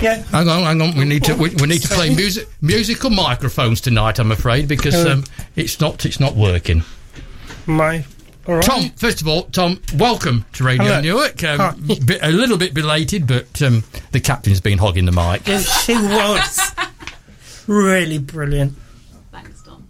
[0.00, 0.22] Yeah.
[0.24, 0.94] Hang on, hang on.
[0.96, 4.18] We need to we, we need to play music musical microphones tonight.
[4.18, 6.82] I'm afraid because um, it's not it's not working.
[7.66, 8.04] My.
[8.46, 8.64] All right.
[8.64, 11.00] Tom, first of all, Tom, welcome to Radio Hello.
[11.00, 11.42] Newark.
[11.42, 11.74] Um, Hi.
[12.04, 13.82] bit, a little bit belated, but um,
[14.12, 15.48] the captain's been hogging the mic.
[15.48, 16.70] Yeah, she was
[17.66, 18.74] really brilliant.
[19.32, 19.88] Thanks, Tom.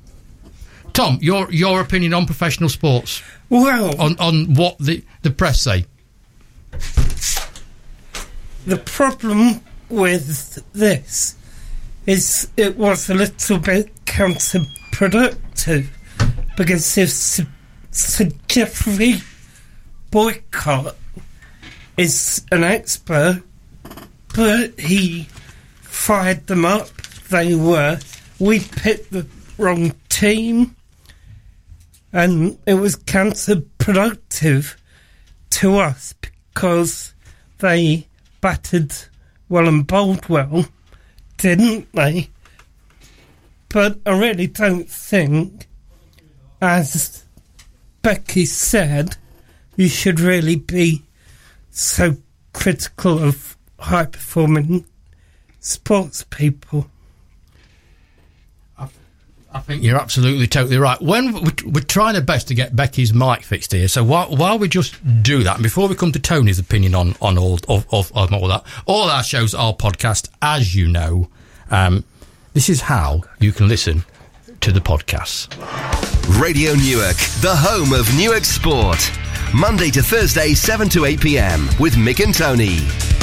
[0.95, 5.85] Tom, your your opinion on professional sports, Well, on on what the the press say.
[8.67, 11.37] the problem with this
[12.07, 15.89] is it was a little bit counterproductive
[16.57, 17.11] because if
[17.91, 19.17] Sir, Geoffrey
[20.11, 20.97] Boycott
[21.97, 23.43] is an expert,
[24.35, 25.29] but he
[25.81, 26.89] fired them up,
[27.31, 27.99] they were.
[28.39, 29.27] We picked the
[29.59, 30.77] wrong team,
[32.13, 34.77] and it was counterproductive
[35.51, 37.15] to us because
[37.59, 38.07] they
[38.41, 38.93] battered
[39.49, 40.67] well and Boldwell,
[41.37, 42.31] didn't they?
[43.69, 45.67] But I really don't think,
[46.61, 47.25] as
[48.03, 49.17] Becky said,
[49.77, 51.03] you should really be
[51.71, 52.17] so
[52.53, 54.87] critical of high performing
[55.61, 56.91] sports people.
[59.57, 61.01] I think you're absolutely totally right.
[61.01, 64.59] When we're, we're trying our best to get Becky's mic fixed here, so while, while
[64.59, 67.87] we just do that, and before we come to Tony's opinion on on all of,
[67.91, 71.31] of, of all that, all our shows are podcast, as you know.
[71.71, 72.05] Um,
[72.53, 74.05] this is how you can listen
[74.61, 75.49] to the podcasts.
[76.39, 79.11] Radio Newark, the home of Newark Sport.
[79.55, 81.67] Monday to Thursday, 7 to 8 p.m.
[81.81, 83.16] with Mick and Tony.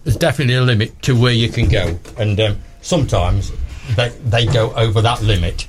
[0.04, 3.52] There's definitely a limit to where you can go, and um, sometimes
[3.96, 5.68] they they go over that limit.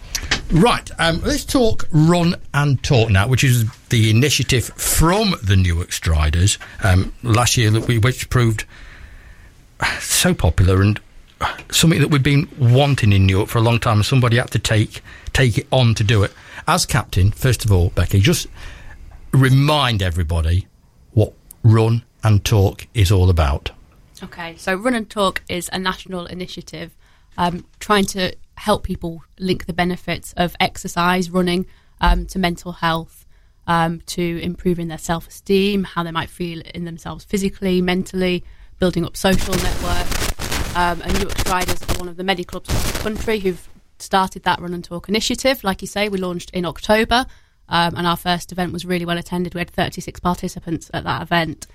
[0.50, 5.90] Right, um, let's talk Run and Talk now, which is the initiative from the Newark
[5.90, 8.64] Striders um, last year, that we, which proved
[9.98, 11.00] so popular and
[11.70, 15.02] something that we've been wanting in Newark for a long time, somebody had to take
[15.32, 16.32] take it on to do it.
[16.68, 18.46] As captain, first of all, Becky, just
[19.36, 20.66] remind everybody
[21.12, 23.70] what Run and Talk is all about.
[24.22, 26.94] Okay, so Run and Talk is a national initiative
[27.36, 31.66] um, trying to help people link the benefits of exercise, running,
[32.00, 33.26] um, to mental health,
[33.66, 38.44] um, to improving their self esteem, how they might feel in themselves physically, mentally,
[38.78, 40.76] building up social networks.
[40.76, 43.68] Um, and Newark Striders are one of the many clubs across the country who've
[43.98, 45.64] started that Run and Talk initiative.
[45.64, 47.26] Like you say, we launched in October,
[47.68, 49.54] um, and our first event was really well attended.
[49.54, 51.66] We had 36 participants at that event.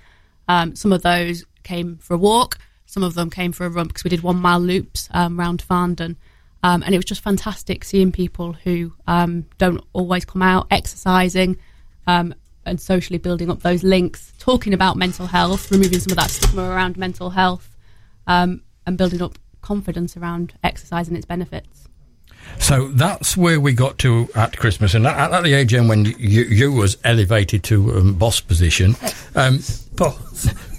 [0.48, 3.88] Um, some of those came for a walk, some of them came for a run
[3.88, 6.16] because we did one mile loops um, around Farndon.
[6.64, 11.56] Um, and it was just fantastic seeing people who um, don't always come out exercising
[12.06, 16.30] um, and socially building up those links, talking about mental health, removing some of that
[16.30, 17.76] stigma around mental health,
[18.26, 18.60] and
[18.96, 21.81] building up confidence around exercise and its benefits.
[22.58, 26.44] So that's where we got to at Christmas, and at, at the AGM when you,
[26.44, 28.96] you was elevated to um, boss position,
[29.34, 29.60] um.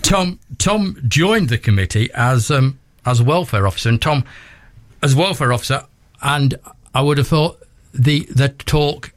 [0.03, 4.23] Tom Tom joined the committee as um, as welfare officer, and Tom
[5.01, 5.85] as welfare officer,
[6.21, 6.55] and
[6.93, 7.61] I would have thought
[7.93, 9.13] the the talk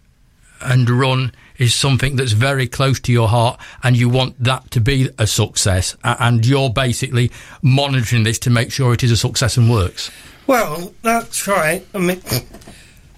[0.61, 4.81] and run is something that's very close to your heart, and you want that to
[4.81, 7.31] be a success, and you're basically
[7.63, 10.11] monitoring this to make sure it is a success and works.
[10.47, 11.85] Well, that's right.
[11.93, 12.23] I mean,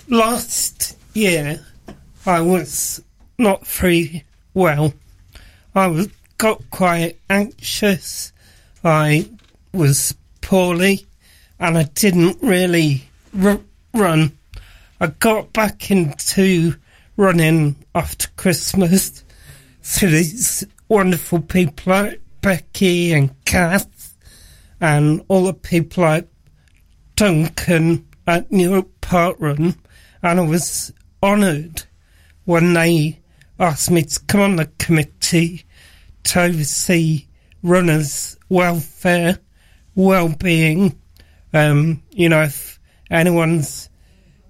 [0.09, 1.61] last year
[2.25, 3.03] I was
[3.39, 4.95] not very well.
[5.75, 8.33] I was got quite anxious.
[8.83, 9.29] I
[9.73, 11.07] was poorly
[11.61, 13.61] and I didn't really r-
[13.93, 14.39] run.
[15.01, 16.77] I got back into
[17.17, 19.23] running after Christmas
[19.83, 24.15] through these wonderful people like Becky and Kath
[24.81, 26.29] and all the people like
[27.19, 29.75] Duncan at Newark Park Run.
[30.23, 31.83] And I was honoured
[32.45, 33.19] when they
[33.59, 35.65] asked me to come on the committee
[36.23, 37.27] to oversee
[37.61, 39.41] runners' welfare,
[39.97, 40.97] well-being.
[41.53, 42.79] Um, you know, if
[43.11, 43.91] anyone's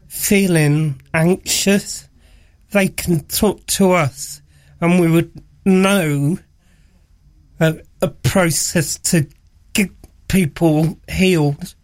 [0.08, 2.06] feeling anxious,
[2.72, 4.42] they can talk to us,
[4.82, 6.38] and we would know
[7.60, 9.26] a, a process to
[9.72, 9.88] get
[10.28, 11.74] people healed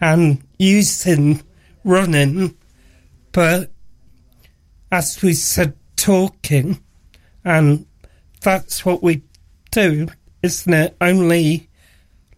[0.00, 1.42] and using
[1.84, 2.56] running.
[3.32, 3.70] But
[4.90, 6.82] as we said, talking,
[7.44, 7.86] and
[8.40, 9.22] that's what we
[9.70, 10.08] do,
[10.42, 10.96] isn't it?
[11.00, 11.68] Only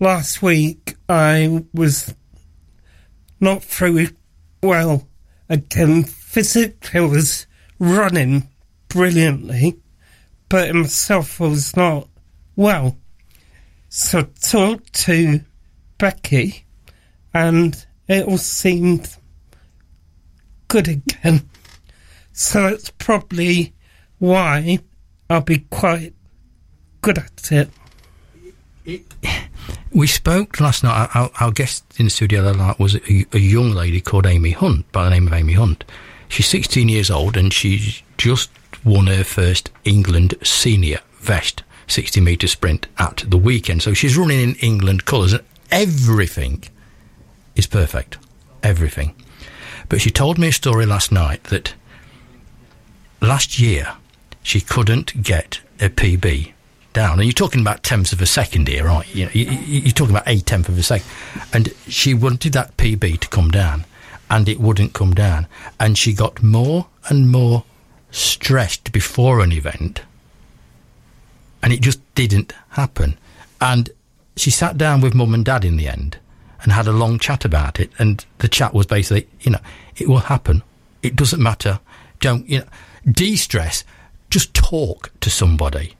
[0.01, 2.15] last week I was
[3.41, 4.09] not through
[4.63, 5.09] well
[5.49, 6.05] again.
[6.05, 7.47] Physically, I was
[7.79, 8.49] running
[8.89, 9.79] brilliantly,
[10.49, 12.09] but myself, was not
[12.57, 12.97] well.
[13.89, 15.41] So I talked to
[15.99, 16.65] Becky,
[17.35, 19.17] and it all seemed
[20.69, 21.49] good again.
[22.33, 23.75] So that's probably
[24.19, 24.79] why
[25.29, 26.15] I'll be quite
[27.03, 27.71] good at it.
[29.93, 31.11] We spoke last night.
[31.15, 34.53] Our, our guest in the studio that night was a, a young lady called Amy
[34.53, 35.85] Hunt, by the name of Amy Hunt.
[36.29, 38.51] She's 16 years old and she's just
[38.85, 43.83] won her first England senior vest 60 metre sprint at the weekend.
[43.83, 46.65] So she's running in England colours and everything
[47.57, 48.19] is perfect.
[48.63, 49.15] Everything.
[49.89, 51.75] But she told me a story last night that
[53.21, 53.95] last year
[54.43, 56.53] she couldn't get a PB
[56.93, 57.19] down.
[57.19, 59.13] And you're talking about tenths of a second here, right?
[59.15, 61.09] You you, you're talking about a tenth of a second.
[61.53, 63.85] And she wanted that PB to come down,
[64.31, 65.47] and it wouldn't come down.
[65.81, 67.65] And she got more and more
[68.11, 70.03] stressed before an event,
[71.63, 73.19] and it just didn't happen.
[73.61, 73.91] And
[74.37, 76.19] she sat down with mum and dad in the end
[76.63, 77.91] and had a long chat about it.
[77.99, 79.61] And the chat was basically, you know,
[79.97, 80.63] it will happen.
[81.03, 81.81] It doesn't matter.
[82.21, 82.67] Don't, you know,
[83.11, 83.85] de stress.
[84.31, 85.97] Just talk to somebody.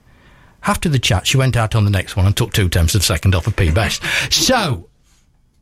[0.65, 3.01] After the chat, she went out on the next one and took two tenths of
[3.01, 4.01] a second off a P best.
[4.31, 4.89] So,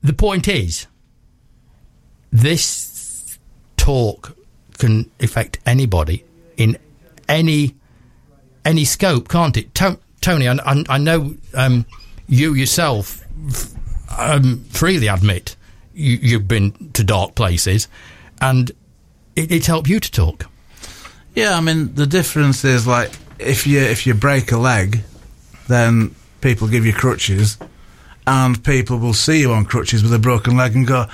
[0.04, 0.86] the point is,
[2.32, 3.40] this
[3.78, 4.38] talk
[4.78, 6.24] can affect anybody
[6.56, 6.78] in
[7.28, 7.76] any
[8.64, 9.74] any scope, can't it?
[9.76, 11.86] To- Tony, I, I, know um,
[12.28, 13.26] you yourself
[14.18, 15.56] um, freely admit
[15.94, 17.88] you, you've been to dark places,
[18.40, 18.72] and
[19.36, 20.48] it, it helped you to talk.
[21.36, 25.02] Yeah, I mean the difference is like if you if you break a leg,
[25.68, 27.58] then people give you crutches,
[28.28, 31.08] and people will see you on crutches with a broken leg and go,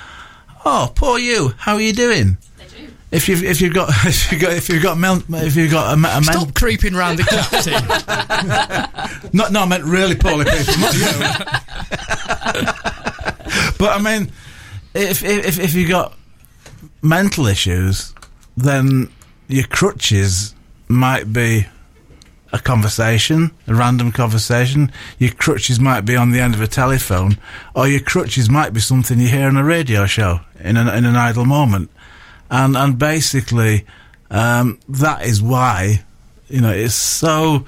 [0.64, 1.54] "Oh, poor you.
[1.58, 2.38] How are you doing?"
[3.10, 5.90] If you've if you've got if you got if you've got mel- if you've got
[5.90, 7.74] a, a mental Stop creeping round the captain.
[9.32, 10.94] No, no, I meant really poorly people, not
[13.78, 14.30] but I mean,
[14.94, 16.14] if if if you got
[17.02, 18.14] mental issues,
[18.56, 19.10] then
[19.48, 20.54] your crutches
[20.88, 21.66] might be
[22.52, 24.90] a conversation, a random conversation.
[25.18, 27.38] Your crutches might be on the end of a telephone,
[27.74, 31.04] or your crutches might be something you hear on a radio show in an in
[31.04, 31.90] an idle moment,
[32.50, 33.86] and and basically,
[34.30, 36.04] um, that is why
[36.48, 37.66] you know it's so.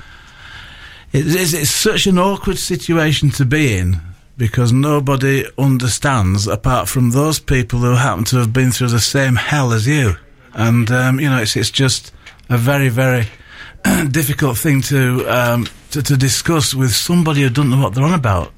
[1.12, 4.00] It is, it's such an awkward situation to be in
[4.40, 9.34] because nobody understands apart from those people who happen to have been through the same
[9.34, 10.14] hell as you.
[10.54, 12.10] And, um, you know, it's, it's just
[12.48, 13.26] a very, very
[14.10, 18.14] difficult thing to, um, to, to discuss with somebody who doesn't know what they're on
[18.14, 18.50] about.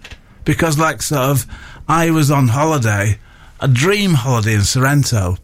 [0.44, 1.46] Because, like, sort of,
[1.88, 3.18] I was on holiday,
[3.58, 5.36] a dream holiday in Sorrento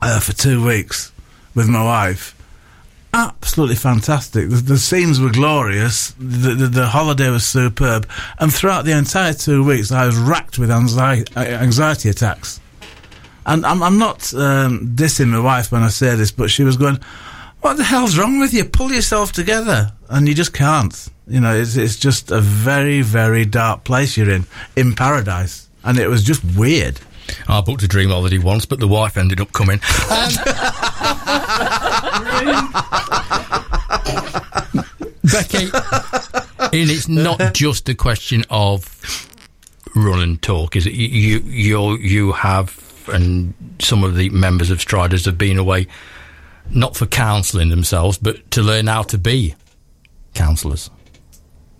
[0.00, 1.12] uh, for two weeks
[1.54, 2.34] with my wife
[3.12, 4.48] absolutely fantastic.
[4.48, 6.14] The, the scenes were glorious.
[6.18, 8.08] The, the, the holiday was superb.
[8.38, 12.60] And throughout the entire two weeks, I was racked with anxiety, anxiety attacks.
[13.46, 16.76] And I'm, I'm not um, dissing my wife when I say this, but she was
[16.76, 16.98] going,
[17.62, 18.66] "What the hell's wrong with you?
[18.66, 21.08] Pull yourself together." And you just can't.
[21.26, 24.44] You know, it's, it's just a very, very dark place you're in,
[24.76, 25.68] in paradise.
[25.82, 27.00] And it was just weird.
[27.48, 29.80] I booked a dream holiday once, but the wife ended up coming.
[30.10, 30.30] Um,
[35.24, 35.68] Becky,
[36.72, 39.00] and it's not just a question of
[39.94, 40.94] run and talk, is it?
[40.94, 45.86] You you you, you have, and some of the members of Striders have been away,
[46.70, 49.54] not for counselling themselves, but to learn how to be
[50.34, 50.90] counsellors.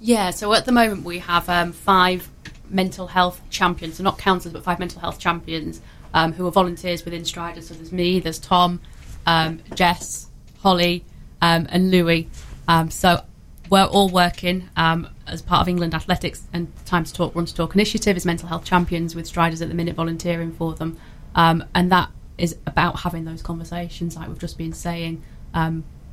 [0.01, 2.29] Yeah, so at the moment we have um, five
[2.71, 5.81] mental health champions, so not counsellors, but five mental health champions
[6.15, 7.69] um, who are volunteers within Striders.
[7.69, 8.81] So there's me, there's Tom,
[9.27, 10.29] um, Jess,
[10.61, 11.05] Holly,
[11.41, 12.29] um, and Louis.
[12.67, 13.23] Um, so
[13.71, 17.55] we're all working um, as part of England Athletics and Time to Talk, Run to
[17.55, 20.99] Talk initiative as mental health champions with Striders at the minute volunteering for them.
[21.35, 25.23] Um, and that is about having those conversations, like we've just been saying.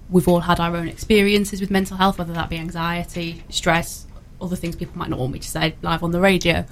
[0.08, 4.06] We've all had our own experiences with mental health, whether that be anxiety, stress,
[4.42, 6.66] other things people might not want me to say live on the radio.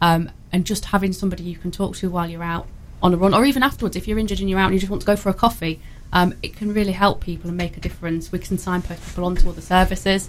[0.00, 2.66] Um, and just having somebody you can talk to while you're out
[3.02, 4.90] on a run, or even afterwards, if you're injured and you're out and you just
[4.90, 5.80] want to go for a coffee,
[6.12, 8.32] um, it can really help people and make a difference.
[8.32, 10.28] We can signpost people onto other services.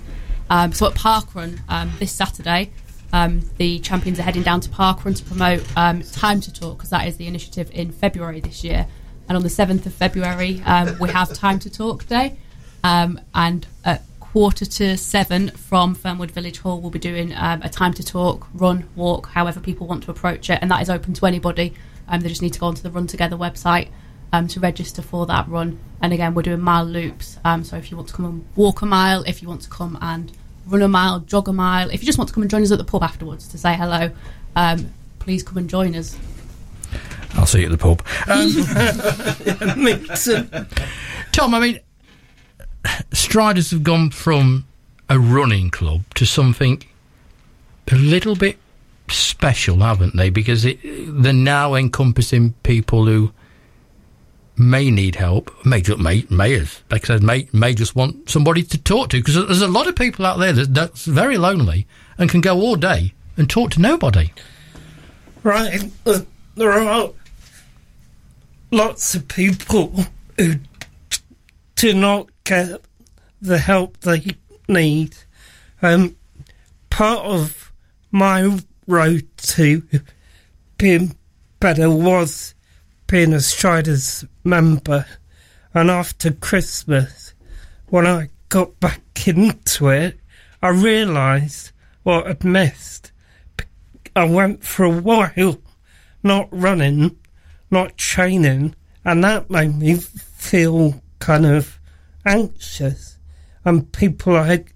[0.50, 2.72] Um, so at Parkrun um, this Saturday,
[3.14, 6.92] um, the champions are heading down to Parkrun to promote um, Time to Talk because
[6.92, 8.88] that is the initiative in February this year.
[9.28, 12.38] And on the 7th of February, um, we have Time to Talk Day.
[12.84, 17.94] And at quarter to seven from Fernwood Village Hall, we'll be doing um, a Time
[17.96, 20.58] to Talk, run, walk, however people want to approach it.
[20.62, 21.74] And that is open to anybody.
[22.08, 23.90] Um, they just need to go onto the Run Together website
[24.32, 25.80] um, to register for that run.
[26.02, 27.40] And again, we're doing mile loops.
[27.44, 29.70] Um, so if you want to come and walk a mile, if you want to
[29.70, 30.32] come and
[30.66, 32.72] run a mile, jog a mile, if you just want to come and join us
[32.72, 34.12] at the pub afterwards to say hello,
[34.56, 36.18] um, please come and join us.
[37.34, 38.02] I'll see you at the pub.
[38.30, 38.50] Um,
[41.34, 41.82] Tom, I mean,
[43.14, 44.68] Striders have gone from
[45.10, 46.82] a running club to something
[47.92, 48.58] a little bit
[49.10, 50.30] special, haven't they?
[50.30, 53.34] Because it, they're now encompassing people who
[54.58, 56.60] may need help, may just may, may
[56.90, 59.18] like I said, may may just want somebody to talk to.
[59.18, 62.60] Because there's a lot of people out there that, that's very lonely and can go
[62.60, 64.32] all day and talk to nobody.
[65.44, 66.20] Right, uh,
[66.56, 67.12] there are
[68.70, 70.06] lots of people
[70.38, 70.56] who
[71.76, 72.82] do not get
[73.42, 74.36] the help they
[74.68, 75.16] need.
[75.82, 76.18] Um,
[76.90, 77.72] part of
[78.12, 79.84] my road to
[80.78, 81.16] being
[81.62, 82.54] better was
[83.08, 85.06] being a Striders member,
[85.74, 87.34] and after Christmas,
[87.88, 90.20] when I got back into it,
[90.62, 91.72] I realised
[92.04, 93.14] what I'd missed.
[94.14, 95.58] I went for a while
[96.22, 97.18] not running,
[97.70, 98.76] not training,
[99.06, 101.80] and that made me feel kind of
[102.26, 103.18] anxious.
[103.64, 104.74] And people like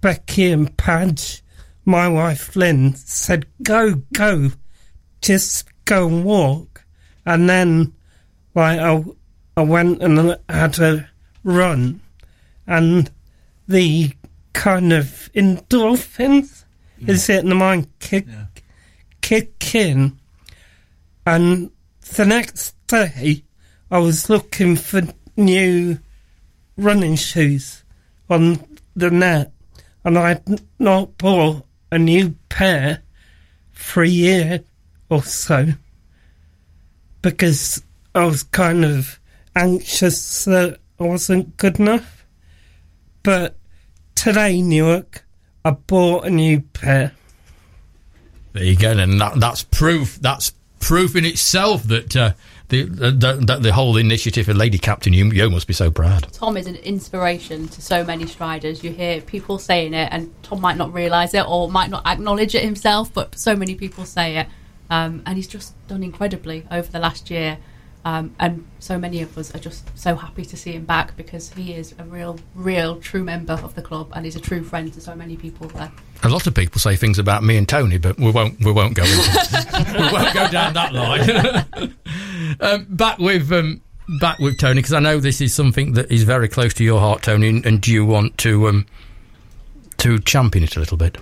[0.00, 1.42] Becky and Padge,
[1.84, 4.50] my wife Lynn, said, Go, go,
[5.20, 6.84] just go and walk.
[7.26, 7.92] And then,
[8.54, 9.04] like, I,
[9.56, 11.08] I went and had a
[11.44, 12.00] run,
[12.66, 13.10] and
[13.68, 14.12] the
[14.52, 16.64] kind of endorphins,
[17.06, 18.26] is it in the mind, kick,
[19.20, 20.18] kick in.
[21.26, 21.70] And
[22.16, 23.44] the next day,
[23.90, 25.02] I was looking for
[25.36, 25.98] new
[26.80, 27.84] running shoes
[28.28, 28.64] on
[28.96, 29.52] the net,
[30.04, 33.02] and I had not bought a new pair
[33.72, 34.62] for a year
[35.08, 35.68] or so
[37.22, 37.82] because
[38.14, 39.20] I was kind of
[39.54, 42.24] anxious that I wasn't good enough.
[43.22, 43.56] But
[44.14, 45.24] today, Newark,
[45.64, 47.12] I bought a new pair.
[48.52, 50.18] There you go, and that, that's proof.
[50.20, 52.32] That's proof in itself that uh,
[52.70, 56.32] the, the, the whole initiative of Lady Captain, you, you must be so proud.
[56.32, 58.82] Tom is an inspiration to so many striders.
[58.82, 62.54] You hear people saying it, and Tom might not realise it or might not acknowledge
[62.54, 64.46] it himself, but so many people say it.
[64.88, 67.58] Um, and he's just done incredibly over the last year.
[68.04, 71.52] Um, and so many of us are just so happy to see him back because
[71.52, 74.92] he is a real, real, true member of the club and he's a true friend
[74.94, 75.92] to so many people there.
[76.22, 78.62] A lot of people say things about me and Tony, but we won't.
[78.62, 79.02] We won't go.
[79.02, 81.94] Into, we won't go down that line.
[82.60, 83.80] um, back with um,
[84.20, 87.00] back with Tony because I know this is something that is very close to your
[87.00, 87.48] heart, Tony.
[87.48, 88.86] And, and do you want to um,
[89.98, 91.16] to champion it a little bit?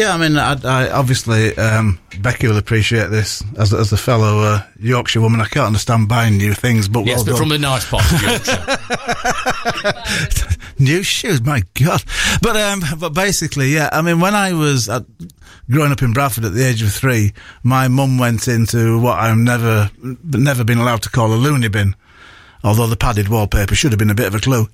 [0.00, 4.40] Yeah, I mean, I, I obviously um, Becky will appreciate this as as a fellow
[4.40, 5.42] uh, Yorkshire woman.
[5.42, 7.38] I can't understand buying new things, but Yes, well but done.
[7.38, 8.78] from the nice part of Yorkshire.
[10.78, 11.42] new shoes.
[11.42, 12.02] My God!
[12.40, 13.90] But um, but basically, yeah.
[13.92, 15.00] I mean, when I was uh,
[15.70, 19.36] growing up in Bradford at the age of three, my mum went into what I've
[19.36, 19.90] never
[20.24, 21.94] never been allowed to call a loony bin.
[22.62, 24.68] Although the padded wallpaper should have been a bit of a clue.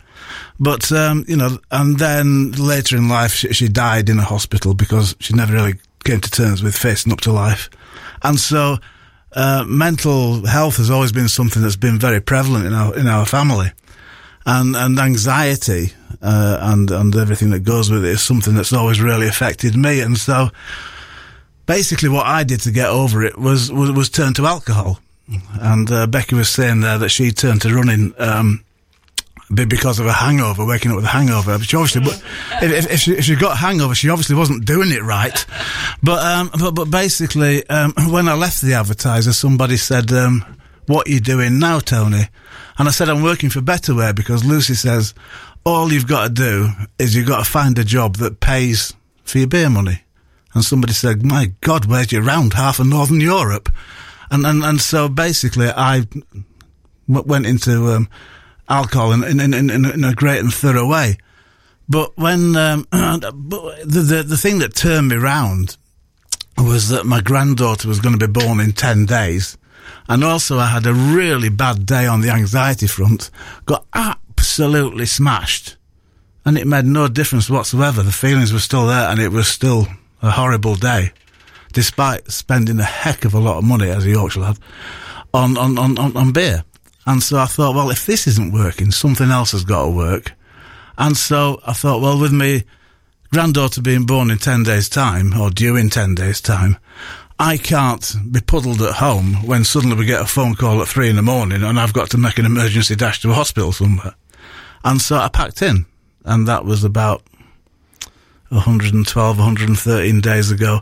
[0.58, 4.74] But, um, you know, and then later in life, she, she died in a hospital
[4.74, 5.74] because she never really
[6.04, 7.70] came to terms with facing up to life.
[8.22, 8.78] And so,
[9.32, 13.26] uh, mental health has always been something that's been very prevalent in our, in our
[13.26, 13.72] family.
[14.44, 19.00] And, and anxiety, uh, and, and everything that goes with it is something that's always
[19.00, 20.00] really affected me.
[20.00, 20.50] And so,
[21.66, 25.00] basically what I did to get over it was, was, was turn to alcohol.
[25.60, 28.64] And uh, Becky was saying there that she turned to running um,
[29.54, 31.58] be because of a hangover, waking up with a hangover.
[31.60, 32.02] She obviously,
[32.62, 35.46] if, if, she, if she got a hangover, she obviously wasn't doing it right.
[36.02, 40.44] But um, but, but basically, um, when I left the advertiser, somebody said, um,
[40.86, 42.28] "What are you doing now, Tony?"
[42.78, 45.14] And I said, "I'm working for Betterware because Lucy says
[45.64, 46.68] all you've got to do
[46.98, 50.02] is you've got to find a job that pays for your beer money."
[50.54, 53.68] And somebody said, "My God, where's your round half of Northern Europe?"
[54.30, 56.06] And and, and so basically, I
[57.06, 58.08] went into um,
[58.68, 61.18] alcohol in, in, in, in, a great and thorough way.
[61.88, 65.76] But when um, but the, the the thing that turned me round
[66.58, 69.56] was that my granddaughter was going to be born in ten days,
[70.08, 73.30] and also I had a really bad day on the anxiety front.
[73.66, 75.76] Got absolutely smashed,
[76.44, 78.02] and it made no difference whatsoever.
[78.02, 79.86] The feelings were still there, and it was still
[80.22, 81.12] a horrible day,
[81.76, 84.58] despite spending a heck of a lot of money as a Yorkshire lad
[85.34, 86.64] on on, on, on, beer.
[87.04, 90.32] And so I thought, well, if this isn't working, something else has got to work.
[90.96, 92.64] And so I thought, well, with me
[93.30, 96.78] granddaughter being born in 10 days' time, or due in 10 days' time,
[97.38, 101.10] I can't be puddled at home when suddenly we get a phone call at three
[101.10, 104.14] in the morning and I've got to make an emergency dash to a hospital somewhere.
[104.82, 105.84] And so I packed in.
[106.24, 107.22] And that was about
[108.48, 110.80] 112, 113 days ago.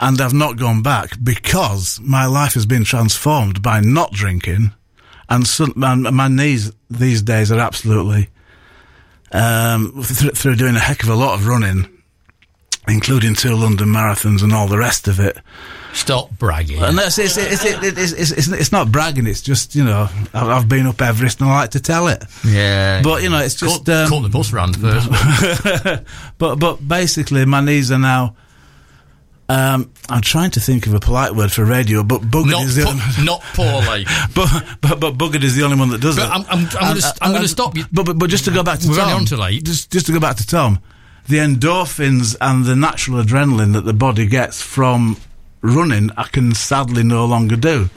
[0.00, 4.72] And I've not gone back because my life has been transformed by not drinking.
[5.28, 5.46] And
[5.76, 8.30] my, my knees these days are absolutely,
[9.30, 11.86] um, th- through doing a heck of a lot of running,
[12.88, 15.38] including two London marathons and all the rest of it.
[15.92, 16.82] Stop bragging.
[16.82, 21.02] And that's, it's, it's, it's, it's, not bragging, it's just, you know, I've, been up
[21.02, 22.24] Everest and I like to tell it.
[22.44, 23.02] yeah.
[23.02, 23.84] But, you know, it's just.
[23.84, 26.04] Caught, um, caught the bus round first.
[26.38, 28.34] but but basically, my knees are now.
[29.50, 32.76] Um, I'm trying to think of a polite word for radio, but buggered not, is
[32.76, 34.04] the po- not poorly.
[34.34, 34.48] but,
[34.80, 36.30] but but buggered is the only one that does But it.
[36.30, 37.84] I'm- I'm- I'm I'm gonna stop you.
[37.92, 39.64] But, but but just to go back to We're Tom, only on till eight.
[39.64, 40.78] Just just to go back to Tom,
[41.28, 45.16] the endorphins and the natural adrenaline that the body gets from
[45.62, 47.90] running, I can sadly no longer do.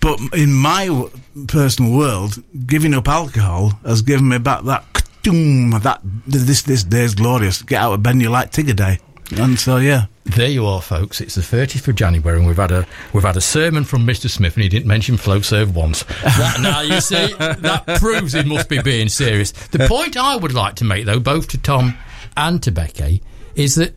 [0.00, 1.10] But in my w-
[1.46, 4.84] personal world, giving up alcohol has given me back that
[5.24, 7.62] that this this day's glorious.
[7.62, 8.98] Get out of bed, you like Tigger Day,
[9.38, 10.06] and so yeah.
[10.24, 11.20] There you are, folks.
[11.20, 14.30] It's the 30th of January, and we've had a we've had a sermon from Mr.
[14.30, 16.04] Smith, and he didn't mention flow serve once.
[16.22, 19.50] That, now you see, that proves he must be being serious.
[19.50, 21.98] The point I would like to make, though, both to Tom
[22.36, 23.22] and to Becky,
[23.56, 23.94] is that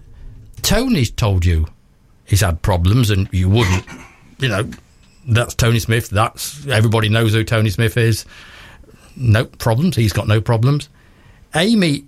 [0.63, 1.67] Tony's told you
[2.25, 3.85] he's had problems, and you wouldn't,
[4.39, 4.69] you know,
[5.27, 6.09] that's Tony Smith.
[6.09, 8.25] That's everybody knows who Tony Smith is.
[9.15, 9.95] No problems.
[9.95, 10.89] He's got no problems.
[11.53, 12.05] Amy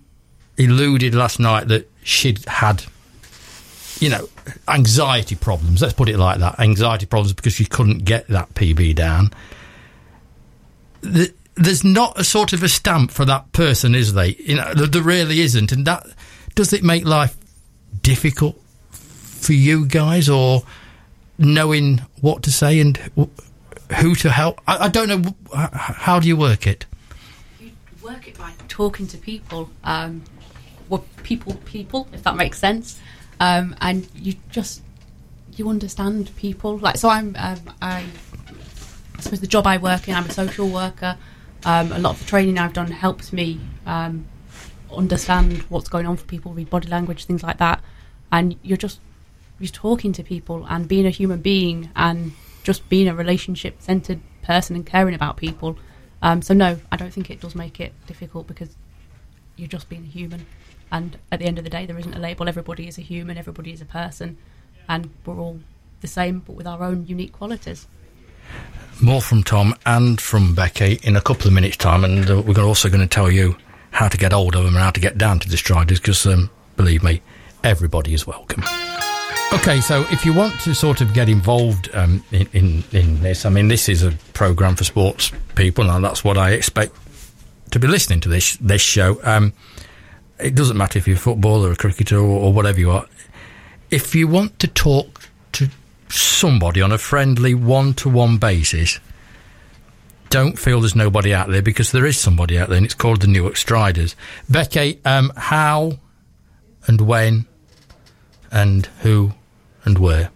[0.58, 2.84] eluded last night that she'd had
[4.00, 4.28] you know,
[4.68, 5.82] anxiety problems.
[5.82, 6.60] Let's put it like that.
[6.60, 9.32] Anxiety problems because she couldn't get that PB down.
[11.02, 14.28] Th- There's not a sort of a stamp for that person, is there?
[14.28, 15.72] You know, there- there really isn't.
[15.72, 16.06] And that
[16.56, 17.36] does it make life
[18.04, 18.60] difficult
[18.92, 20.64] for you guys, or
[21.38, 22.98] knowing what to say and
[24.00, 24.62] who to help?
[24.68, 25.36] I, I don't know.
[25.56, 26.86] How do you work it?
[27.60, 27.72] you
[28.04, 29.70] work it by talking to people.
[29.84, 30.24] Um,
[30.90, 33.00] well, people, people, if that makes sense.
[33.40, 34.82] Um, and you just
[35.56, 36.78] you understand people.
[36.78, 38.06] Like, so I'm um, I,
[39.20, 41.18] suppose the job I work in, I'm a social worker.
[41.66, 44.26] Um, a lot of the training I've done helps me um,
[44.96, 47.82] understand what's going on for people, read body language, things like that.
[48.32, 49.00] And you're just
[49.60, 52.34] you're talking to people and being a human being and
[52.64, 55.78] just being a relationship centered person and caring about people.
[56.22, 58.76] Um, so no, I don't think it does make it difficult because
[59.56, 60.46] you're just being human.
[60.92, 62.48] And at the end of the day, there isn't a label.
[62.48, 63.38] Everybody is a human.
[63.38, 64.38] Everybody is a person,
[64.88, 65.60] and we're all
[66.02, 67.88] the same, but with our own unique qualities.
[69.02, 72.64] more from Tom and from Becky in a couple of minutes' time, and uh, we're
[72.64, 73.56] also going to tell you
[73.92, 76.26] how to get hold of them and how to get down to the Striders because,
[76.26, 77.22] um, believe me,
[77.64, 78.64] everybody is welcome.
[79.54, 83.46] Okay, so if you want to sort of get involved um, in, in, in this,
[83.46, 86.94] I mean, this is a program for sports people, and that's what I expect
[87.72, 89.20] to be listening to this this show.
[89.24, 89.54] Um,
[90.40, 93.06] it doesn't matter if you're a footballer or a cricketer or, or whatever you are.
[93.90, 95.70] If you want to talk to
[96.10, 99.00] somebody on a friendly one to one basis,
[100.30, 103.22] don't feel there's nobody out there because there is somebody out there, and it's called
[103.22, 104.16] the Newark Striders.
[104.50, 106.00] Becky, um, how
[106.86, 107.46] and when
[108.52, 109.34] and who
[109.86, 110.32] and where?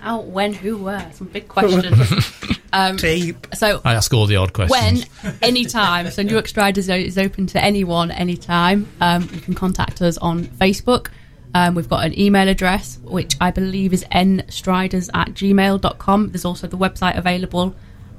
[0.00, 1.10] How, when, who, where?
[1.12, 2.58] Some big questions.
[2.72, 3.46] um, Deep.
[3.54, 5.04] so I ask all the odd questions.
[5.22, 6.10] when, anytime.
[6.10, 8.88] So Newark Striders is open to anyone, anytime.
[9.00, 11.08] Um, you can contact us on Facebook.
[11.54, 16.28] Um, we've got an email address, which I believe is nstriders at gmail.com.
[16.28, 17.74] There's also the website available.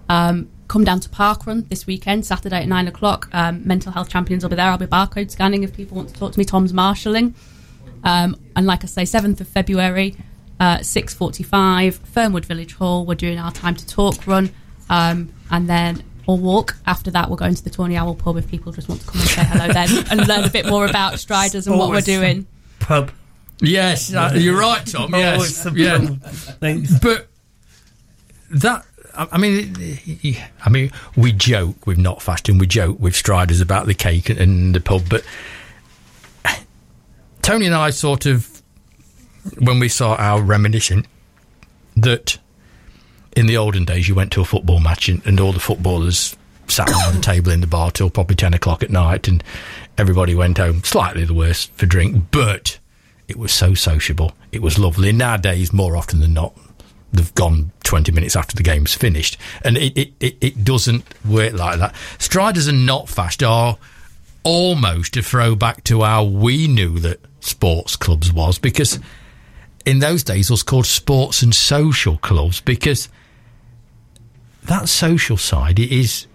[0.10, 3.30] Um, come down to Parkrun this weekend, Saturday at nine o'clock.
[3.32, 4.70] Um, mental health champions will be there.
[4.70, 6.46] I'll be barcode scanning if people want to talk to me.
[6.46, 7.36] Tom's marshalling.
[8.04, 10.16] Um, and like I say, 7th of February,
[10.60, 13.06] uh, 6.45, Fernwood Village Hall.
[13.06, 14.52] We're doing our time to talk run.
[14.90, 16.76] Um, and then or walk.
[16.86, 19.20] After that, we're going to the Tawny Owl pub if people just want to come
[19.20, 22.46] and say hello then and learn a bit more about Striders and what we're doing.
[22.80, 23.12] Pub.
[23.62, 25.14] Yes, uh, you're right, Tom.
[25.14, 25.98] Always Yes, yeah.
[25.98, 27.02] pub.
[27.02, 27.28] But
[28.52, 28.86] that,
[29.16, 29.76] I I mean,
[30.64, 34.76] I mean, we joke with not fasting, we joke with Striders about the cake and
[34.76, 35.24] the pub, but
[37.42, 38.59] Tony and I sort of,
[39.60, 41.08] when we saw our reminiscing,
[41.96, 42.38] that
[43.36, 46.36] in the olden days you went to a football match and, and all the footballers
[46.68, 49.44] sat around the table in the bar till probably 10 o'clock at night and
[49.98, 52.80] everybody went home slightly the worse for drink, but
[53.28, 54.34] it was so sociable.
[54.52, 55.12] It was lovely.
[55.12, 56.56] Nowadays, more often than not,
[57.12, 59.38] they've gone 20 minutes after the game's finished.
[59.64, 61.96] And it, it, it, it doesn't work like that.
[62.18, 63.78] Striders and not fast are
[64.44, 69.00] almost a throwback to how we knew that sports clubs was because
[69.86, 73.10] in those days it was called sports and social clubs because
[74.64, 76.28] that social side is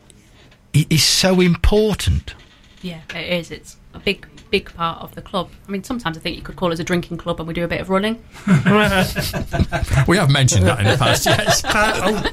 [0.72, 2.34] it is so important.
[2.82, 3.50] Yeah, it is.
[3.50, 5.48] It's a big, big part of the club.
[5.66, 7.64] I mean, sometimes I think you could call us a drinking club and we do
[7.64, 8.22] a bit of running.
[10.06, 11.62] We have mentioned that in the past, yes.
[11.66, 12.30] Oh,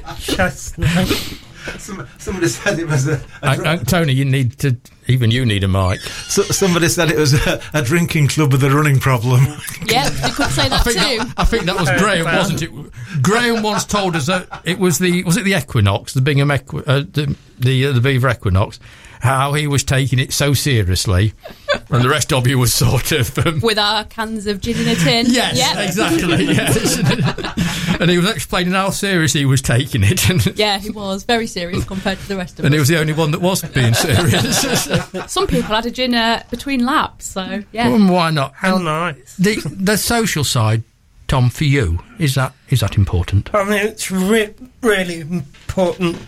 [1.64, 1.80] chestnut.
[1.80, 4.76] Some, somebody said it was a, a dr- Tony, you need to,
[5.08, 6.00] even you need a mic.
[6.00, 9.40] so, somebody said it was a, a drinking club with a running problem.
[9.86, 11.18] yeah, you could say that I think too.
[11.18, 13.22] that, I think that was Graham, wasn't it?
[13.22, 16.84] Graham once told us that it was the was it the Equinox, the Bingham Equi-
[16.86, 18.80] uh, the the, uh, the Beaver Equinox,
[19.22, 21.32] how he was taking it so seriously,
[21.90, 24.88] and the rest of you was sort of um, With our cans of gin in
[24.88, 25.26] a tin.
[25.28, 25.86] yes, Yep.
[25.86, 28.00] exactly, yes.
[28.00, 31.84] and he was explaining how serious he was taking it, Yeah, he was very serious
[31.84, 34.62] compared to the rest of and he was the only one that was being serious.
[35.32, 37.88] Some people had a gin uh, between laps, so yeah.
[37.90, 38.54] Well, why not?
[38.54, 39.36] How And nice.
[39.36, 40.82] the the social side,
[41.28, 43.54] Tom, for you is that is that important?
[43.54, 46.18] I mean, it's re- really important.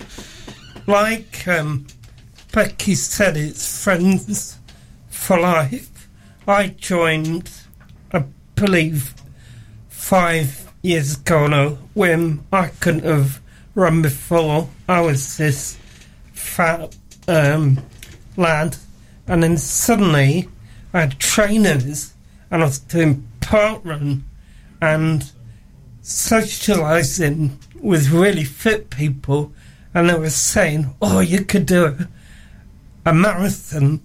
[0.86, 1.86] Like um,
[2.54, 4.60] Becky said, it's friends
[5.08, 6.08] for life.
[6.46, 7.50] I joined,
[8.12, 9.12] I believe,
[9.88, 12.46] five years ago whim.
[12.52, 13.40] I couldn't have
[13.74, 14.68] run before.
[14.88, 15.76] I was this
[16.32, 16.96] fat
[17.26, 17.80] um,
[18.36, 18.76] lad,
[19.26, 20.48] and then suddenly
[20.92, 22.14] I had trainers,
[22.52, 24.26] and I was doing part run,
[24.80, 25.28] and
[26.02, 29.52] socializing with really fit people,
[29.92, 32.08] and they were saying, "Oh, you could do a,
[33.04, 34.00] a marathon."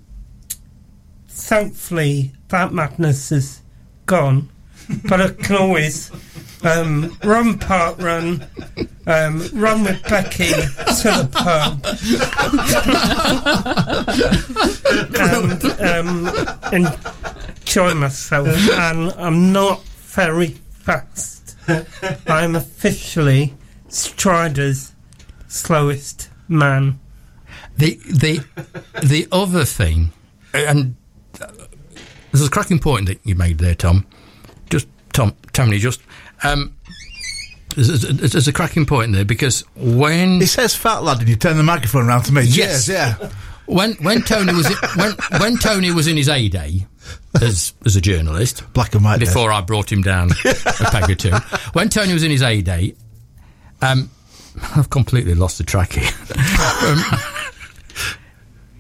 [1.28, 3.62] Thankfully, that madness is
[4.06, 4.50] gone,
[5.06, 6.12] but I can always
[6.64, 8.46] um, run part run,
[9.08, 11.86] um, run with Becky to the pub,
[15.16, 16.28] and um,
[16.74, 18.48] enjoy myself.
[18.72, 21.56] And I'm not very fast.
[22.28, 23.54] I'm officially
[23.88, 24.94] Strider's
[25.48, 27.00] slowest man.
[27.80, 28.44] The the
[29.04, 30.12] the other thing,
[30.54, 30.98] and
[32.34, 34.06] there's a cracking point that you made there, Tom.
[34.70, 36.02] Just Tom, Tony, just
[36.44, 36.76] um,
[37.76, 41.38] there's, there's there's a cracking point there because when He says fat lad, and you
[41.38, 42.42] turn the microphone around to me.
[42.42, 42.88] Yes.
[42.88, 43.30] Cheers, yeah.
[43.66, 46.86] when when Tony was in, when when Tony was in his heyday
[47.42, 49.22] as as a journalist, Black and white.
[49.22, 51.32] before I brought him down a peg or two.
[51.72, 52.94] When Tony was in his heyday,
[53.82, 54.10] um,
[54.76, 56.12] I've completely lost the track here.
[56.86, 57.04] um,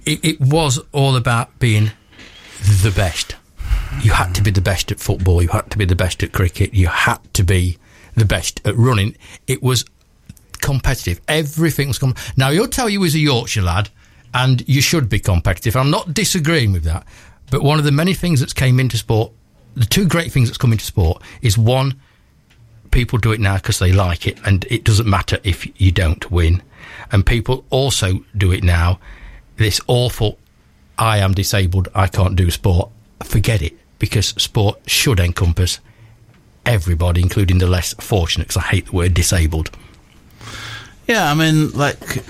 [0.10, 1.92] it, it was all about being
[2.60, 3.36] the best.
[4.02, 5.42] You had to be the best at football.
[5.42, 6.74] You had to be the best at cricket.
[6.74, 7.78] You had to be
[8.16, 9.16] the best at running.
[9.46, 9.86] It was
[10.62, 11.22] competitive.
[11.28, 13.90] Everything was com- Now you'll tell you he's a Yorkshire lad,
[14.34, 15.76] and you should be competitive.
[15.76, 17.06] I'm not disagreeing with that,
[17.52, 19.32] but one of the many things that's came into sport,
[19.76, 22.00] the two great things that's come into sport is one,
[22.90, 26.32] people do it now because they like it, and it doesn't matter if you don't
[26.32, 26.64] win,
[27.12, 29.00] and people also do it now.
[29.60, 30.40] This awful,
[30.98, 32.92] I am disabled, I can't do sport.
[33.26, 35.82] Forget it, because sport should encompass
[36.66, 38.48] everybody, including the less fortunate.
[38.48, 39.70] Because I hate the word disabled.
[41.08, 42.24] Yeah, I mean, like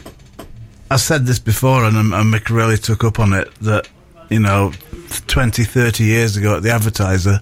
[0.89, 3.88] I said this before, and, um, and Mick really took up on it that
[4.32, 4.71] you know,
[5.27, 7.41] 20, 30 years ago at the Advertiser,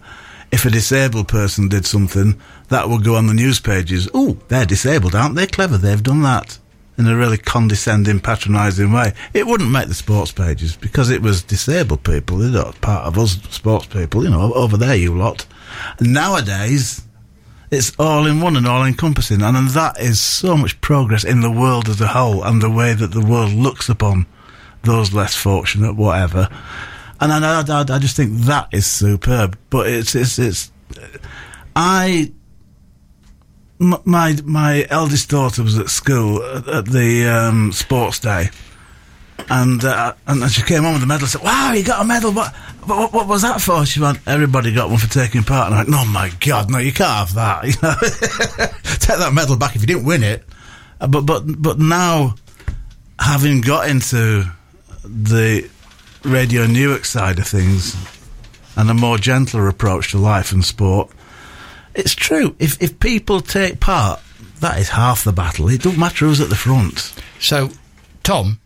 [0.52, 4.10] if a disabled person did something, that would go on the news pages.
[4.14, 5.48] Oh, they're disabled, aren't they?
[5.48, 6.60] Clever, they've done that
[6.98, 9.14] in a really condescending, patronising way.
[9.34, 12.38] It wouldn't make the sports pages because it was disabled people.
[12.38, 15.46] They're not part of us sports people, you know, over there, you lot.
[16.00, 17.04] And Nowadays,
[17.70, 21.52] It's all in one and all encompassing, and, that is so much progress in the
[21.52, 24.26] world as a whole, and the way that the world looks upon
[24.84, 26.48] those less fortunate, whatever.
[27.20, 29.58] And I, I, I just think that is superb.
[29.70, 30.72] But it's it's it's
[31.76, 32.32] I
[33.80, 38.50] my my eldest daughter was at school at, at the um, sports day,
[39.50, 41.28] and uh, and she came home with a medal.
[41.28, 42.32] said, "Wow, you got a medal!
[42.32, 42.54] What,
[42.86, 45.78] what what was that for?" She went, "Everybody got one for taking part." And I
[45.84, 47.64] went, "Oh my god, no, you can't have that!
[47.68, 47.96] You know,
[49.00, 50.44] take that medal back if you didn't win it."
[51.00, 52.36] Uh, But but but now,
[53.20, 54.50] having got into
[55.04, 55.70] the
[56.24, 57.96] Radio Newark side of things
[58.76, 61.10] and a more gentler approach to life and sport,
[61.98, 62.56] it's true.
[62.60, 64.22] If if people take part,
[64.60, 65.70] that is half the battle.
[65.70, 67.14] It don't matter who's at the front.
[67.40, 67.70] So,
[68.24, 68.60] Tom,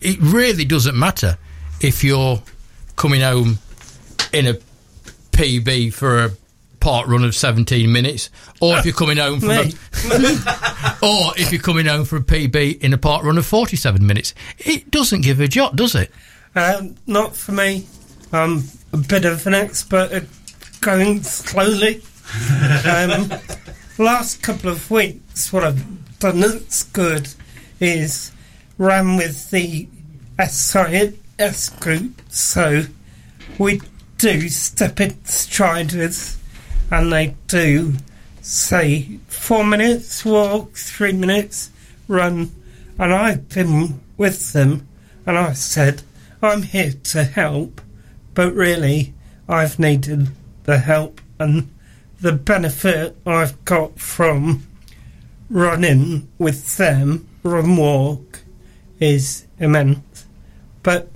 [0.00, 1.38] it really doesn't matter
[1.80, 2.42] if you're
[2.96, 3.58] coming home
[4.32, 4.54] in a
[5.32, 6.30] PB for a
[6.80, 9.62] part run of 17 minutes, or if you're coming home from a,
[11.02, 14.34] or if you're coming home for a PB in a part run of 47 minutes.
[14.58, 16.10] It doesn't give a jot, does it?
[16.54, 17.86] Um, not for me.
[18.32, 20.24] I'm a bit of an expert at
[20.80, 22.02] going slowly.
[22.86, 23.30] Um,
[23.98, 27.28] last couple of weeks, what I've done that's good
[27.80, 28.32] is
[28.78, 29.88] ran with the
[30.28, 32.20] S group.
[32.28, 32.84] So
[33.58, 33.80] we
[34.18, 36.38] do step in striders,
[36.90, 37.94] and they do
[38.42, 41.70] say four minutes walk, three minutes
[42.08, 42.50] run,
[42.98, 44.86] and I've been with them,
[45.26, 46.02] and I said,
[46.42, 47.80] I'm here to help,
[48.34, 49.14] but really,
[49.48, 50.28] I've needed
[50.64, 51.70] the help, and
[52.20, 54.66] the benefit I've got from
[55.48, 58.40] running with them, run walk,
[58.98, 60.26] is immense.
[60.82, 61.08] But,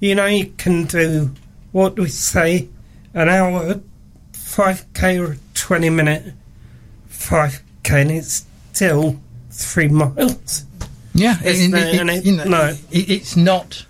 [0.00, 1.30] you know, you can do,
[1.72, 2.68] what we say,
[3.14, 3.80] an hour,
[4.34, 6.34] 5k or 20 minute
[7.10, 9.18] 5k, and it's still
[9.50, 10.64] three miles.
[11.14, 11.38] Yeah,
[11.94, 12.00] it?
[12.00, 12.76] And it- no.
[12.90, 13.86] it- it's not.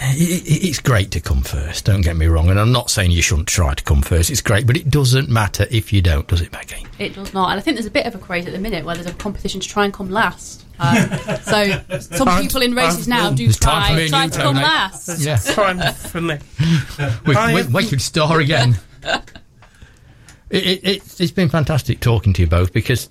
[0.00, 1.84] It, it- it's great to come first.
[1.84, 4.30] Don't get me wrong, and I'm not saying you shouldn't try to come first.
[4.30, 6.86] It's great, but it doesn't matter if you don't, does it, Becky?
[6.98, 8.84] It does not, and I think there's a bit of a craze at the minute
[8.84, 10.64] where there's a competition to try and come last.
[10.80, 10.96] Um,
[11.44, 14.54] so some I'd- people in races now do There's time for try, try to come
[14.54, 14.64] Tony.
[14.66, 15.06] last.
[15.06, 15.36] There's Yeah.
[15.36, 16.38] time for me.
[17.26, 18.76] We, I we, we could star again.
[20.50, 23.08] it, it, it's, it's been fantastic talking to you both because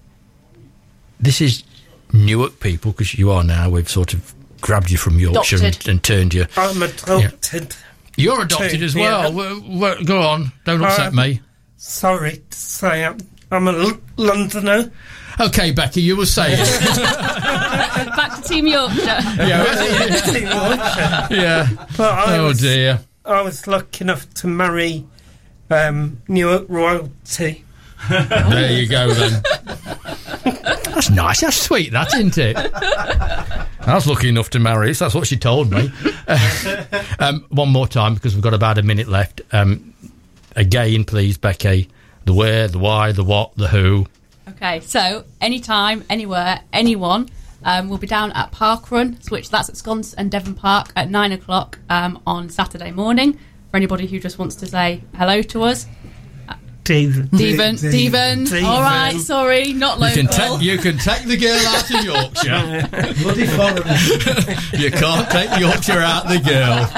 [1.20, 1.64] this is
[2.12, 3.70] Newark people, because you are now.
[3.70, 6.46] We've sort of grabbed you from Yorkshire and, and turned you.
[6.58, 7.76] I'm adopted.
[8.16, 9.28] You're adopted Two, as yeah.
[9.28, 9.34] well.
[9.34, 11.42] Well, well, Go on, don't upset Um, me.
[11.78, 13.18] Sorry to say I'm,
[13.52, 14.90] I'm a L- Londoner.
[15.40, 16.58] Okay, Becky, you were saying.
[16.96, 18.96] Back to Team Yorkshire.
[19.40, 21.68] yeah, yeah.
[21.98, 23.00] But I, Oh was, dear.
[23.26, 25.06] I was lucky enough to marry
[25.70, 27.66] um, Newark royalty.
[28.10, 29.42] There you go then.
[30.44, 31.42] That's nice.
[31.42, 32.56] That's sweet, that isn't it?
[33.86, 34.94] I was lucky enough to marry.
[34.94, 35.92] So that's what she told me.
[37.20, 39.42] um, one more time because we've got about a minute left.
[39.52, 39.94] Um,
[40.56, 41.90] again, please, Becky.
[42.26, 44.08] The where, the why, the what, the who.
[44.48, 47.30] Okay, so anytime, anywhere, anyone,
[47.66, 51.10] um, we'll be down at Park Run, which that's at Sconce and Devon Park at
[51.10, 53.34] nine o'clock um, on Saturday morning.
[53.72, 56.03] For anybody who just wants to say hello to us, David.
[56.84, 57.76] Devon, Devon.
[57.76, 58.44] Devon.
[58.44, 58.66] Devon.
[58.66, 60.24] All right, sorry, not You local.
[60.24, 62.90] can, take, you can take the girl out of Yorkshire.
[63.24, 63.78] Bloody foreign.
[64.82, 66.90] you can't take Yorkshire out of the girl.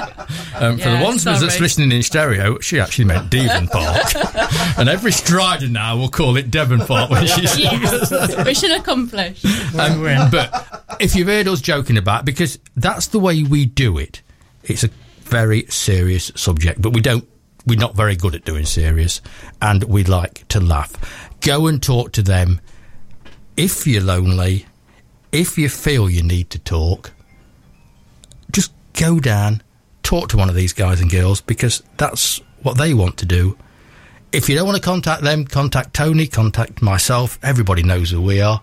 [0.56, 3.68] Um, for Yeah, the ones of us that's listening in stereo, she actually meant Devon
[3.68, 4.16] Park.
[4.78, 8.12] and every strider now will call it Devon Park when she's yes,
[8.46, 9.46] mission accomplished.
[9.78, 14.22] Um, but if you've heard us joking about, because that's the way we do it,
[14.64, 14.90] it's a
[15.22, 17.28] very serious subject, but we don't.
[17.66, 19.22] We're not very good at doing serious,
[19.62, 20.94] and we like to laugh.
[21.42, 22.62] Go and talk to them.
[23.58, 24.66] If you're lonely,
[25.32, 27.12] if you feel you need to talk,
[28.52, 29.64] just go down,
[30.04, 33.58] talk to one of these guys and girls because that's what they want to do.
[34.32, 37.40] If you don't want to contact them, contact Tony, contact myself.
[37.42, 38.62] Everybody knows who we are,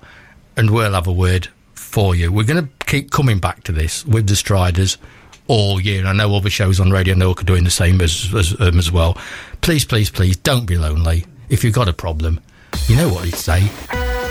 [0.56, 2.30] and we'll have a word for you.
[2.30, 4.98] We're going to keep coming back to this with the Striders
[5.52, 6.00] all year.
[6.00, 8.78] And I know other shows on Radio Newark are doing the same as as, um,
[8.78, 9.18] as well.
[9.60, 11.26] Please, please, please, don't be lonely.
[11.50, 12.40] If you've got a problem,
[12.88, 13.70] you know what he'd say.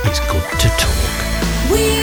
[0.04, 1.72] It's good to talk.
[1.72, 2.01] We